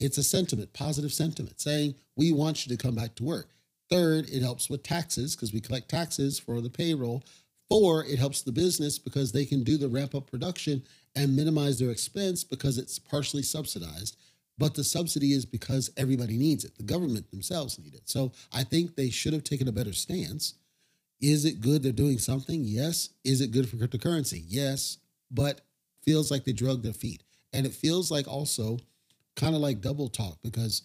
it's 0.00 0.18
a 0.18 0.22
sentiment, 0.22 0.72
positive 0.74 1.12
sentiment, 1.12 1.58
saying, 1.60 1.94
We 2.14 2.30
want 2.30 2.66
you 2.66 2.76
to 2.76 2.82
come 2.82 2.94
back 2.94 3.14
to 3.16 3.24
work. 3.24 3.48
Third, 3.88 4.28
it 4.28 4.42
helps 4.42 4.68
with 4.68 4.82
taxes 4.82 5.34
because 5.34 5.54
we 5.54 5.60
collect 5.60 5.88
taxes 5.88 6.38
for 6.38 6.60
the 6.60 6.68
payroll. 6.68 7.24
Four, 7.70 8.04
it 8.04 8.18
helps 8.18 8.42
the 8.42 8.52
business 8.52 8.98
because 8.98 9.32
they 9.32 9.46
can 9.46 9.62
do 9.64 9.78
the 9.78 9.88
ramp 9.88 10.14
up 10.14 10.30
production 10.30 10.82
and 11.16 11.34
minimize 11.34 11.78
their 11.78 11.90
expense 11.90 12.44
because 12.44 12.76
it's 12.76 12.98
partially 12.98 13.42
subsidized. 13.42 14.18
But 14.58 14.74
the 14.74 14.84
subsidy 14.84 15.32
is 15.32 15.46
because 15.46 15.90
everybody 15.96 16.36
needs 16.36 16.64
it. 16.64 16.76
The 16.76 16.82
government 16.82 17.30
themselves 17.30 17.78
need 17.78 17.94
it. 17.94 18.10
So 18.10 18.32
I 18.52 18.64
think 18.64 18.94
they 18.94 19.08
should 19.08 19.32
have 19.32 19.44
taken 19.44 19.68
a 19.68 19.72
better 19.72 19.94
stance. 19.94 20.54
Is 21.22 21.44
it 21.44 21.60
good 21.60 21.82
they're 21.82 21.92
doing 21.92 22.18
something? 22.18 22.62
Yes. 22.64 23.10
Is 23.24 23.40
it 23.40 23.52
good 23.52 23.68
for 23.68 23.76
cryptocurrency? 23.76 24.44
Yes. 24.46 24.98
But 25.30 25.62
feels 26.02 26.30
like 26.30 26.44
they 26.44 26.52
drug 26.52 26.82
their 26.82 26.92
feet. 26.92 27.22
And 27.52 27.64
it 27.64 27.72
feels 27.72 28.10
like 28.10 28.26
also 28.26 28.78
kind 29.36 29.54
of 29.54 29.60
like 29.60 29.80
double 29.80 30.08
talk 30.08 30.38
because 30.42 30.82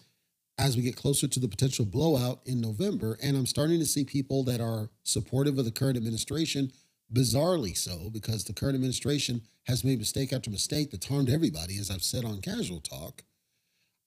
as 0.58 0.76
we 0.76 0.82
get 0.82 0.96
closer 0.96 1.28
to 1.28 1.40
the 1.40 1.48
potential 1.48 1.84
blowout 1.84 2.40
in 2.44 2.60
November, 2.60 3.16
and 3.22 3.36
I'm 3.36 3.46
starting 3.46 3.78
to 3.78 3.86
see 3.86 4.04
people 4.04 4.42
that 4.44 4.60
are 4.60 4.88
supportive 5.04 5.58
of 5.58 5.64
the 5.64 5.70
current 5.70 5.96
administration, 5.96 6.72
bizarrely 7.12 7.76
so, 7.76 8.10
because 8.10 8.44
the 8.44 8.52
current 8.52 8.74
administration 8.74 9.42
has 9.66 9.84
made 9.84 9.98
mistake 9.98 10.32
after 10.32 10.50
mistake 10.50 10.90
that's 10.90 11.06
harmed 11.06 11.30
everybody, 11.30 11.78
as 11.78 11.90
I've 11.90 12.02
said 12.02 12.24
on 12.24 12.40
casual 12.40 12.80
talk. 12.80 13.22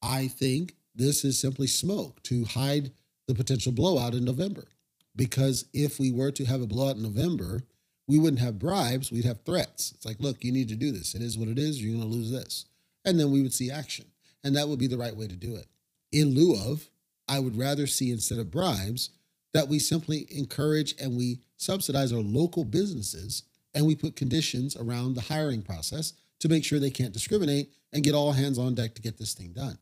I 0.01 0.27
think 0.27 0.75
this 0.93 1.23
is 1.23 1.39
simply 1.39 1.67
smoke 1.67 2.21
to 2.23 2.43
hide 2.43 2.91
the 3.27 3.35
potential 3.35 3.71
blowout 3.71 4.13
in 4.13 4.25
November. 4.25 4.67
Because 5.15 5.65
if 5.73 5.99
we 5.99 6.11
were 6.11 6.31
to 6.31 6.45
have 6.45 6.61
a 6.61 6.67
blowout 6.67 6.95
in 6.95 7.03
November, 7.03 7.63
we 8.07 8.17
wouldn't 8.17 8.41
have 8.41 8.59
bribes, 8.59 9.11
we'd 9.11 9.25
have 9.25 9.43
threats. 9.43 9.91
It's 9.95 10.05
like, 10.05 10.19
look, 10.19 10.43
you 10.43 10.51
need 10.51 10.69
to 10.69 10.75
do 10.75 10.91
this. 10.91 11.15
It 11.15 11.21
is 11.21 11.37
what 11.37 11.47
it 11.47 11.57
is. 11.57 11.81
You're 11.81 11.97
going 11.97 12.09
to 12.09 12.15
lose 12.15 12.31
this. 12.31 12.65
And 13.05 13.19
then 13.19 13.31
we 13.31 13.41
would 13.41 13.53
see 13.53 13.71
action. 13.71 14.05
And 14.43 14.55
that 14.55 14.67
would 14.67 14.79
be 14.79 14.87
the 14.87 14.97
right 14.97 15.15
way 15.15 15.27
to 15.27 15.35
do 15.35 15.55
it. 15.55 15.67
In 16.11 16.33
lieu 16.35 16.55
of, 16.55 16.89
I 17.27 17.39
would 17.39 17.57
rather 17.57 17.87
see 17.87 18.11
instead 18.11 18.39
of 18.39 18.51
bribes 18.51 19.11
that 19.53 19.67
we 19.67 19.79
simply 19.79 20.27
encourage 20.31 20.95
and 20.99 21.17
we 21.17 21.39
subsidize 21.57 22.11
our 22.11 22.19
local 22.19 22.65
businesses 22.65 23.43
and 23.73 23.85
we 23.85 23.95
put 23.95 24.15
conditions 24.15 24.75
around 24.75 25.15
the 25.15 25.21
hiring 25.21 25.61
process 25.61 26.13
to 26.39 26.49
make 26.49 26.65
sure 26.65 26.79
they 26.79 26.89
can't 26.89 27.13
discriminate 27.13 27.71
and 27.93 28.03
get 28.03 28.15
all 28.15 28.31
hands 28.31 28.57
on 28.57 28.75
deck 28.75 28.95
to 28.95 29.01
get 29.01 29.17
this 29.17 29.33
thing 29.33 29.53
done. 29.53 29.77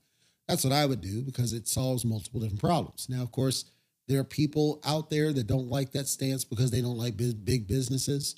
That's 0.47 0.63
what 0.63 0.73
I 0.73 0.85
would 0.85 1.01
do 1.01 1.21
because 1.21 1.53
it 1.53 1.67
solves 1.67 2.03
multiple 2.03 2.39
different 2.39 2.59
problems. 2.59 3.07
Now, 3.09 3.21
of 3.21 3.31
course, 3.31 3.65
there 4.09 4.19
are 4.19 4.25
people 4.25 4.81
out 4.83 5.11
there 5.11 5.31
that 5.31 5.45
don't 5.45 5.69
like 5.69 5.91
that 5.91 6.07
stance 6.07 6.43
because 6.43 6.71
they 6.71 6.81
don't 6.81 6.97
like 6.97 7.15
big 7.15 7.67
businesses. 7.67 8.35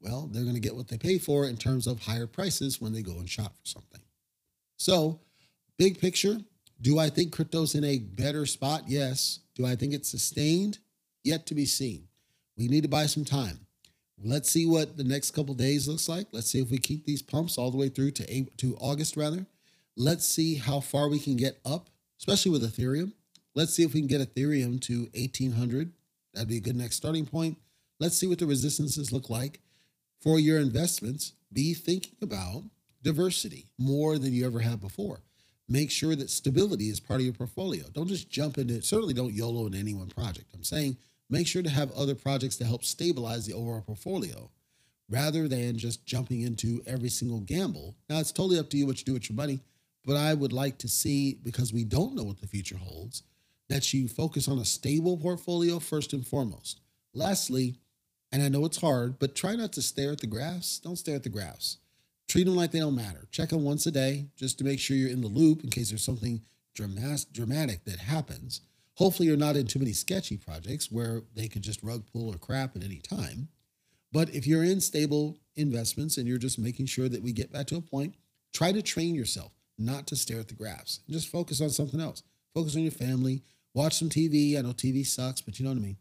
Well, 0.00 0.28
they're 0.30 0.44
going 0.44 0.54
to 0.54 0.60
get 0.60 0.76
what 0.76 0.86
they 0.86 0.96
pay 0.96 1.18
for 1.18 1.44
in 1.44 1.56
terms 1.56 1.88
of 1.88 2.00
higher 2.00 2.28
prices 2.28 2.80
when 2.80 2.92
they 2.92 3.02
go 3.02 3.18
and 3.18 3.28
shop 3.28 3.52
for 3.56 3.66
something. 3.66 4.00
So, 4.76 5.18
big 5.76 6.00
picture, 6.00 6.38
do 6.80 7.00
I 7.00 7.10
think 7.10 7.32
crypto's 7.32 7.74
in 7.74 7.82
a 7.82 7.98
better 7.98 8.46
spot? 8.46 8.84
Yes. 8.86 9.40
Do 9.56 9.66
I 9.66 9.74
think 9.74 9.92
it's 9.92 10.08
sustained? 10.08 10.78
Yet 11.24 11.46
to 11.46 11.54
be 11.56 11.64
seen. 11.64 12.04
We 12.56 12.68
need 12.68 12.84
to 12.84 12.88
buy 12.88 13.06
some 13.06 13.24
time. 13.24 13.58
Let's 14.22 14.48
see 14.48 14.66
what 14.66 14.96
the 14.96 15.04
next 15.04 15.32
couple 15.32 15.54
days 15.54 15.88
looks 15.88 16.08
like. 16.08 16.28
Let's 16.30 16.50
see 16.50 16.60
if 16.60 16.70
we 16.70 16.78
keep 16.78 17.04
these 17.04 17.22
pumps 17.22 17.58
all 17.58 17.72
the 17.72 17.76
way 17.76 17.88
through 17.88 18.12
to 18.12 18.44
to 18.44 18.76
August 18.80 19.16
rather. 19.16 19.46
Let's 19.96 20.26
see 20.26 20.54
how 20.54 20.78
far 20.78 21.08
we 21.08 21.18
can 21.18 21.36
get 21.36 21.58
up, 21.64 21.90
especially 22.18 22.52
with 22.52 22.62
Ethereum. 22.62 23.12
Let's 23.54 23.74
see 23.74 23.82
if 23.82 23.94
we 23.94 24.00
can 24.00 24.08
get 24.08 24.20
Ethereum 24.20 24.80
to 24.82 25.08
1800. 25.14 25.92
That'd 26.34 26.48
be 26.48 26.58
a 26.58 26.60
good 26.60 26.76
next 26.76 26.96
starting 26.96 27.26
point. 27.26 27.58
Let's 27.98 28.16
see 28.16 28.26
what 28.26 28.38
the 28.38 28.46
resistances 28.46 29.12
look 29.12 29.28
like. 29.28 29.60
For 30.20 30.38
your 30.38 30.58
investments, 30.58 31.32
be 31.52 31.74
thinking 31.74 32.16
about 32.22 32.64
diversity 33.02 33.66
more 33.78 34.18
than 34.18 34.32
you 34.32 34.46
ever 34.46 34.60
have 34.60 34.80
before. 34.80 35.22
Make 35.68 35.90
sure 35.90 36.16
that 36.16 36.30
stability 36.30 36.88
is 36.88 37.00
part 37.00 37.20
of 37.20 37.26
your 37.26 37.34
portfolio. 37.34 37.84
Don't 37.92 38.08
just 38.08 38.30
jump 38.30 38.58
into 38.58 38.74
it. 38.74 38.84
Certainly 38.84 39.14
don't 39.14 39.34
YOLO 39.34 39.66
in 39.66 39.74
any 39.74 39.94
one 39.94 40.08
project. 40.08 40.46
I'm 40.54 40.64
saying 40.64 40.96
make 41.28 41.46
sure 41.46 41.62
to 41.62 41.70
have 41.70 41.90
other 41.92 42.14
projects 42.14 42.56
to 42.56 42.64
help 42.64 42.84
stabilize 42.84 43.46
the 43.46 43.52
overall 43.52 43.82
portfolio 43.82 44.50
rather 45.10 45.48
than 45.48 45.78
just 45.78 46.06
jumping 46.06 46.42
into 46.42 46.82
every 46.86 47.08
single 47.08 47.40
gamble. 47.40 47.96
Now, 48.08 48.18
it's 48.18 48.32
totally 48.32 48.58
up 48.58 48.70
to 48.70 48.76
you 48.76 48.86
what 48.86 48.98
you 48.98 49.04
do 49.04 49.14
with 49.14 49.28
your 49.28 49.36
money, 49.36 49.60
but 50.04 50.16
I 50.16 50.34
would 50.34 50.52
like 50.52 50.78
to 50.78 50.88
see, 50.88 51.34
because 51.42 51.72
we 51.72 51.84
don't 51.84 52.14
know 52.14 52.24
what 52.24 52.40
the 52.40 52.46
future 52.46 52.76
holds, 52.76 53.22
that 53.68 53.92
you 53.92 54.08
focus 54.08 54.48
on 54.48 54.58
a 54.58 54.64
stable 54.64 55.16
portfolio 55.16 55.78
first 55.78 56.12
and 56.12 56.26
foremost. 56.26 56.80
Lastly, 57.14 57.76
and 58.32 58.42
I 58.42 58.48
know 58.48 58.64
it's 58.64 58.80
hard, 58.80 59.18
but 59.18 59.34
try 59.34 59.56
not 59.56 59.72
to 59.74 59.82
stare 59.82 60.12
at 60.12 60.20
the 60.20 60.26
graphs. 60.26 60.78
Don't 60.78 60.96
stare 60.96 61.16
at 61.16 61.22
the 61.22 61.28
graphs. 61.28 61.78
Treat 62.28 62.44
them 62.44 62.56
like 62.56 62.72
they 62.72 62.80
don't 62.80 62.94
matter. 62.94 63.26
Check 63.30 63.48
them 63.50 63.64
once 63.64 63.86
a 63.86 63.90
day 63.90 64.26
just 64.36 64.58
to 64.58 64.64
make 64.64 64.80
sure 64.80 64.96
you're 64.96 65.10
in 65.10 65.22
the 65.22 65.28
loop 65.28 65.64
in 65.64 65.70
case 65.70 65.88
there's 65.88 66.04
something 66.04 66.42
dramatic 66.74 67.84
that 67.84 67.98
happens. 67.98 68.60
Hopefully, 68.94 69.28
you're 69.28 69.36
not 69.36 69.56
in 69.56 69.66
too 69.66 69.78
many 69.78 69.92
sketchy 69.92 70.36
projects 70.36 70.90
where 70.90 71.22
they 71.34 71.48
could 71.48 71.62
just 71.62 71.82
rug 71.82 72.04
pull 72.12 72.32
or 72.32 72.36
crap 72.36 72.76
at 72.76 72.84
any 72.84 72.98
time. 72.98 73.48
But 74.12 74.34
if 74.34 74.46
you're 74.46 74.64
in 74.64 74.80
stable 74.80 75.38
investments 75.56 76.16
and 76.16 76.26
you're 76.26 76.38
just 76.38 76.58
making 76.58 76.86
sure 76.86 77.08
that 77.08 77.22
we 77.22 77.32
get 77.32 77.52
back 77.52 77.66
to 77.68 77.76
a 77.76 77.80
point, 77.80 78.14
try 78.52 78.72
to 78.72 78.82
train 78.82 79.14
yourself 79.14 79.52
not 79.78 80.06
to 80.08 80.16
stare 80.16 80.40
at 80.40 80.48
the 80.48 80.54
graphs. 80.54 81.00
Just 81.08 81.28
focus 81.28 81.60
on 81.60 81.70
something 81.70 82.00
else. 82.00 82.22
Focus 82.54 82.76
on 82.76 82.82
your 82.82 82.90
family, 82.90 83.42
watch 83.74 83.98
some 83.98 84.08
TV. 84.08 84.58
I 84.58 84.62
know 84.62 84.70
TV 84.70 85.06
sucks, 85.06 85.40
but 85.40 85.58
you 85.58 85.64
know 85.64 85.72
what 85.72 85.78
I 85.78 85.82
mean. 85.82 85.96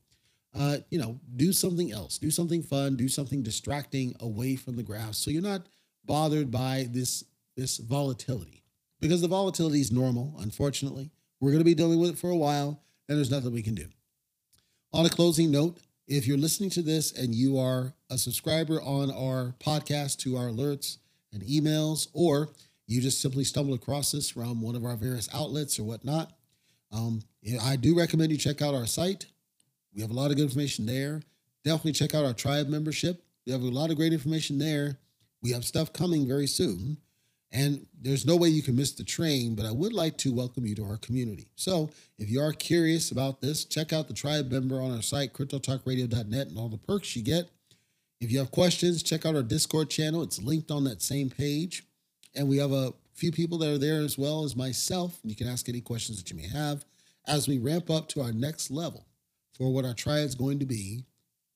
Uh, 0.58 0.77
you 0.89 0.99
know, 0.99 1.19
do 1.36 1.53
something 1.53 1.91
else. 1.91 2.17
Do 2.17 2.32
something 2.32 2.63
fun. 2.63 2.95
Do 2.95 3.08
something 3.08 3.43
distracting 3.43 4.15
away 4.19 4.56
from 4.56 4.75
the 4.75 4.84
graphs, 4.84 5.17
so 5.17 5.30
you're 5.30 5.41
not 5.41 5.67
bothered 6.06 6.49
by 6.49 6.88
this 6.89 7.23
this 7.56 7.77
volatility 7.77 8.63
because 8.99 9.21
the 9.21 9.27
volatility 9.27 9.82
is 9.82 9.91
normal. 9.91 10.36
Unfortunately, 10.39 11.12
we're 11.39 11.51
going 11.51 11.60
to 11.60 11.65
be 11.65 11.75
dealing 11.75 11.99
with 11.99 12.12
it 12.12 12.17
for 12.17 12.30
a 12.30 12.38
while, 12.38 12.82
and 13.08 13.17
there's 13.17 13.32
nothing 13.32 13.51
we 13.51 13.62
can 13.62 13.75
do. 13.75 13.88
On 14.93 15.06
a 15.06 15.10
closing 15.10 15.51
note, 15.51 15.80
if 16.08 16.25
you're 16.25 16.38
listening 16.38 16.69
to 16.71 16.82
this 16.82 17.12
and 17.12 17.36
you 17.36 17.60
are 17.60 17.93
a 18.10 18.17
subscriber 18.17 18.82
on 18.82 19.12
our 19.12 19.56
podcast 19.60 20.17
to 20.19 20.38
our 20.38 20.47
alerts 20.47 20.97
and 21.34 21.43
emails, 21.43 22.08
or 22.13 22.49
you 22.86 23.01
just 23.01 23.21
simply 23.21 23.43
stumble 23.43 23.73
across 23.73 24.13
this 24.13 24.30
from 24.30 24.62
one 24.62 24.75
of 24.75 24.86
our 24.86 24.95
various 24.95 25.27
outlets 25.34 25.77
or 25.77 25.84
whatnot, 25.84 26.32
um, 26.91 27.21
I 27.63 27.76
do 27.76 27.97
recommend 27.97 28.32
you 28.32 28.38
check 28.38 28.62
out 28.62 28.73
our 28.73 28.86
site. 28.86 29.26
We 29.93 30.02
have 30.02 30.12
a 30.12 30.13
lot 30.13 30.32
of 30.32 30.38
good 30.38 30.43
information 30.43 30.86
there. 30.86 31.21
Definitely 31.63 31.93
check 31.93 32.13
out 32.13 32.26
our 32.26 32.34
tribe 32.34 32.67
membership. 32.67 33.23
We 33.45 33.52
have 33.52 33.62
a 33.62 33.65
lot 33.65 33.89
of 33.89 33.97
great 33.97 34.13
information 34.13 34.58
there. 34.58 35.00
We 35.41 35.52
have 35.52 35.65
stuff 35.65 35.93
coming 35.93 36.28
very 36.28 36.47
soon. 36.47 36.97
And 37.52 37.86
there's 38.00 38.26
no 38.26 38.36
way 38.36 38.50
you 38.50 38.62
can 38.62 38.76
miss 38.76 38.91
the 38.91 39.06
train, 39.06 39.56
but 39.56 39.65
I 39.65 39.71
would 39.71 39.93
like 39.93 40.17
to 40.19 40.34
welcome 40.34 40.65
you 40.65 40.76
to 40.76 40.84
our 40.84 40.97
community. 40.97 41.47
So 41.56 41.89
if 42.17 42.30
you 42.30 42.41
are 42.41 42.52
curious 42.52 43.12
about 43.12 43.39
this, 43.39 43.63
check 43.63 43.93
out 43.93 44.08
the 44.10 44.13
tribe 44.13 44.52
member 44.52 44.82
on 44.82 44.91
our 44.91 45.02
site, 45.02 45.34
cryptotalkradio.net, 45.34 46.47
and 46.47 46.58
all 46.58 46.67
the 46.67 46.78
perks 46.78 47.15
you 47.15 47.23
get. 47.23 47.50
If 48.19 48.32
you 48.32 48.39
have 48.39 48.52
questions, 48.52 49.02
check 49.02 49.26
out 49.26 49.36
our 49.36 49.43
Discord 49.43 49.89
channel. 49.89 50.23
It's 50.23 50.41
linked 50.41 50.71
on 50.71 50.84
that 50.86 51.02
same 51.02 51.30
page. 51.30 51.84
And 52.36 52.50
we 52.50 52.58
have 52.58 52.71
a 52.71 52.93
few 53.17 53.32
people 53.32 53.58
that 53.58 53.69
are 53.69 53.77
there 53.77 54.01
as 54.01 54.17
well 54.17 54.43
as 54.43 54.56
myself. 54.56 55.19
You 55.23 55.36
can 55.36 55.47
ask 55.47 55.67
any 55.67 55.82
questions 55.82 56.17
that 56.17 56.30
you 56.30 56.38
may 56.38 56.47
have 56.47 56.86
as 57.27 57.47
we 57.47 57.58
ramp 57.58 57.89
up 57.89 58.08
to 58.10 58.21
our 58.21 58.32
next 58.32 58.71
level 58.71 59.06
for 59.58 59.73
what 59.73 59.86
our 59.86 59.93
tribe 59.93 60.25
is 60.25 60.36
going 60.36 60.60
to 60.60 60.65
be. 60.65 61.03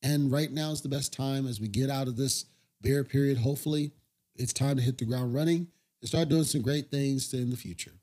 And 0.04 0.32
right 0.32 0.52
now 0.52 0.72
is 0.72 0.82
the 0.82 0.90
best 0.90 1.14
time 1.14 1.46
as 1.46 1.62
we 1.62 1.68
get 1.68 1.90
out 1.90 2.08
of 2.08 2.18
this 2.18 2.46
bear 2.82 3.04
period. 3.04 3.38
Hopefully, 3.38 3.92
it's 4.36 4.54
time 4.54 4.76
to 4.78 4.82
hit 4.82 4.98
the 4.98 5.06
ground 5.06 5.34
running 5.34 5.68
and 6.02 6.10
start 6.10 6.30
doing 6.30 6.44
some 6.44 6.62
great 6.62 6.90
things 6.90 7.32
in 7.34 7.52
the 7.52 7.56
future. 7.56 7.94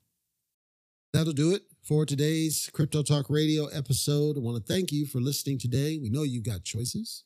That'll 1.11 1.33
do 1.33 1.53
it 1.53 1.63
for 1.83 2.05
today's 2.05 2.69
Crypto 2.71 3.03
Talk 3.03 3.29
Radio 3.29 3.65
episode. 3.65 4.37
I 4.37 4.39
want 4.39 4.65
to 4.65 4.73
thank 4.73 4.91
you 4.93 5.05
for 5.05 5.19
listening 5.19 5.57
today. 5.57 5.97
We 5.97 6.09
know 6.09 6.23
you've 6.23 6.43
got 6.43 6.63
choices. 6.63 7.23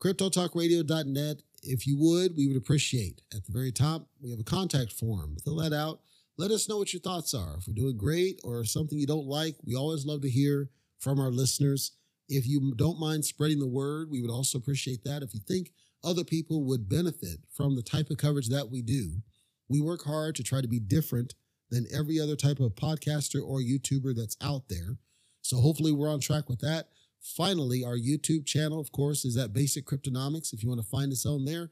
CryptoTalkRadio.net. 0.00 1.42
If 1.66 1.86
you 1.86 1.98
would, 1.98 2.36
we 2.36 2.46
would 2.46 2.56
appreciate. 2.56 3.22
At 3.34 3.44
the 3.44 3.52
very 3.52 3.72
top, 3.72 4.08
we 4.22 4.30
have 4.30 4.40
a 4.40 4.44
contact 4.44 4.92
form. 4.92 5.36
Fill 5.44 5.56
that 5.56 5.72
out. 5.72 6.00
Let 6.38 6.50
us 6.50 6.68
know 6.68 6.78
what 6.78 6.92
your 6.92 7.00
thoughts 7.00 7.34
are. 7.34 7.56
If 7.58 7.66
we're 7.66 7.74
doing 7.74 7.96
great 7.96 8.40
or 8.44 8.64
something 8.64 8.98
you 8.98 9.06
don't 9.06 9.26
like, 9.26 9.56
we 9.64 9.74
always 9.74 10.04
love 10.04 10.22
to 10.22 10.30
hear 10.30 10.70
from 10.98 11.18
our 11.18 11.30
listeners. 11.30 11.92
If 12.28 12.46
you 12.46 12.74
don't 12.76 13.00
mind 13.00 13.24
spreading 13.24 13.58
the 13.58 13.66
word, 13.66 14.10
we 14.10 14.20
would 14.20 14.30
also 14.30 14.58
appreciate 14.58 15.04
that. 15.04 15.22
If 15.22 15.32
you 15.34 15.40
think 15.40 15.70
other 16.04 16.24
people 16.24 16.64
would 16.64 16.88
benefit 16.88 17.40
from 17.52 17.74
the 17.74 17.82
type 17.82 18.10
of 18.10 18.16
coverage 18.16 18.48
that 18.48 18.70
we 18.70 18.80
do. 18.80 19.22
We 19.68 19.80
work 19.80 20.04
hard 20.04 20.36
to 20.36 20.44
try 20.44 20.60
to 20.60 20.68
be 20.68 20.78
different 20.78 21.34
than 21.70 21.86
every 21.92 22.20
other 22.20 22.36
type 22.36 22.60
of 22.60 22.76
podcaster 22.76 23.42
or 23.42 23.58
YouTuber 23.58 24.14
that's 24.14 24.36
out 24.40 24.68
there. 24.68 24.98
So 25.42 25.56
hopefully 25.58 25.92
we're 25.92 26.10
on 26.12 26.20
track 26.20 26.48
with 26.48 26.60
that. 26.60 26.88
Finally, 27.20 27.84
our 27.84 27.96
YouTube 27.96 28.46
channel, 28.46 28.80
of 28.80 28.92
course, 28.92 29.24
is 29.24 29.36
at 29.36 29.52
Basic 29.52 29.84
Cryptonomics. 29.86 30.52
If 30.52 30.62
you 30.62 30.68
want 30.68 30.80
to 30.80 30.88
find 30.88 31.12
us 31.12 31.26
on 31.26 31.44
there, 31.44 31.70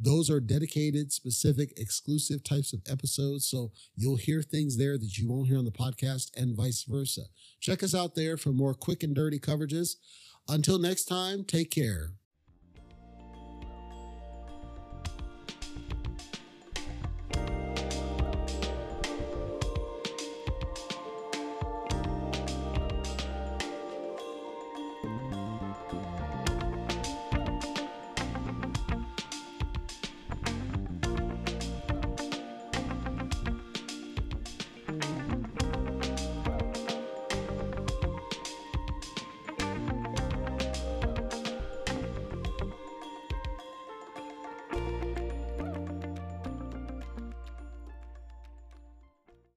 those 0.00 0.30
are 0.30 0.40
dedicated, 0.40 1.12
specific, 1.12 1.72
exclusive 1.76 2.42
types 2.42 2.72
of 2.72 2.80
episodes. 2.88 3.46
So 3.46 3.72
you'll 3.94 4.16
hear 4.16 4.42
things 4.42 4.76
there 4.76 4.98
that 4.98 5.18
you 5.18 5.28
won't 5.28 5.48
hear 5.48 5.58
on 5.58 5.64
the 5.64 5.70
podcast 5.70 6.30
and 6.36 6.56
vice 6.56 6.84
versa. 6.88 7.22
Check 7.60 7.82
us 7.82 7.94
out 7.94 8.14
there 8.14 8.36
for 8.36 8.50
more 8.50 8.74
quick 8.74 9.02
and 9.02 9.14
dirty 9.14 9.38
coverages. 9.38 9.96
Until 10.48 10.78
next 10.78 11.04
time, 11.04 11.44
take 11.44 11.70
care. 11.70 12.14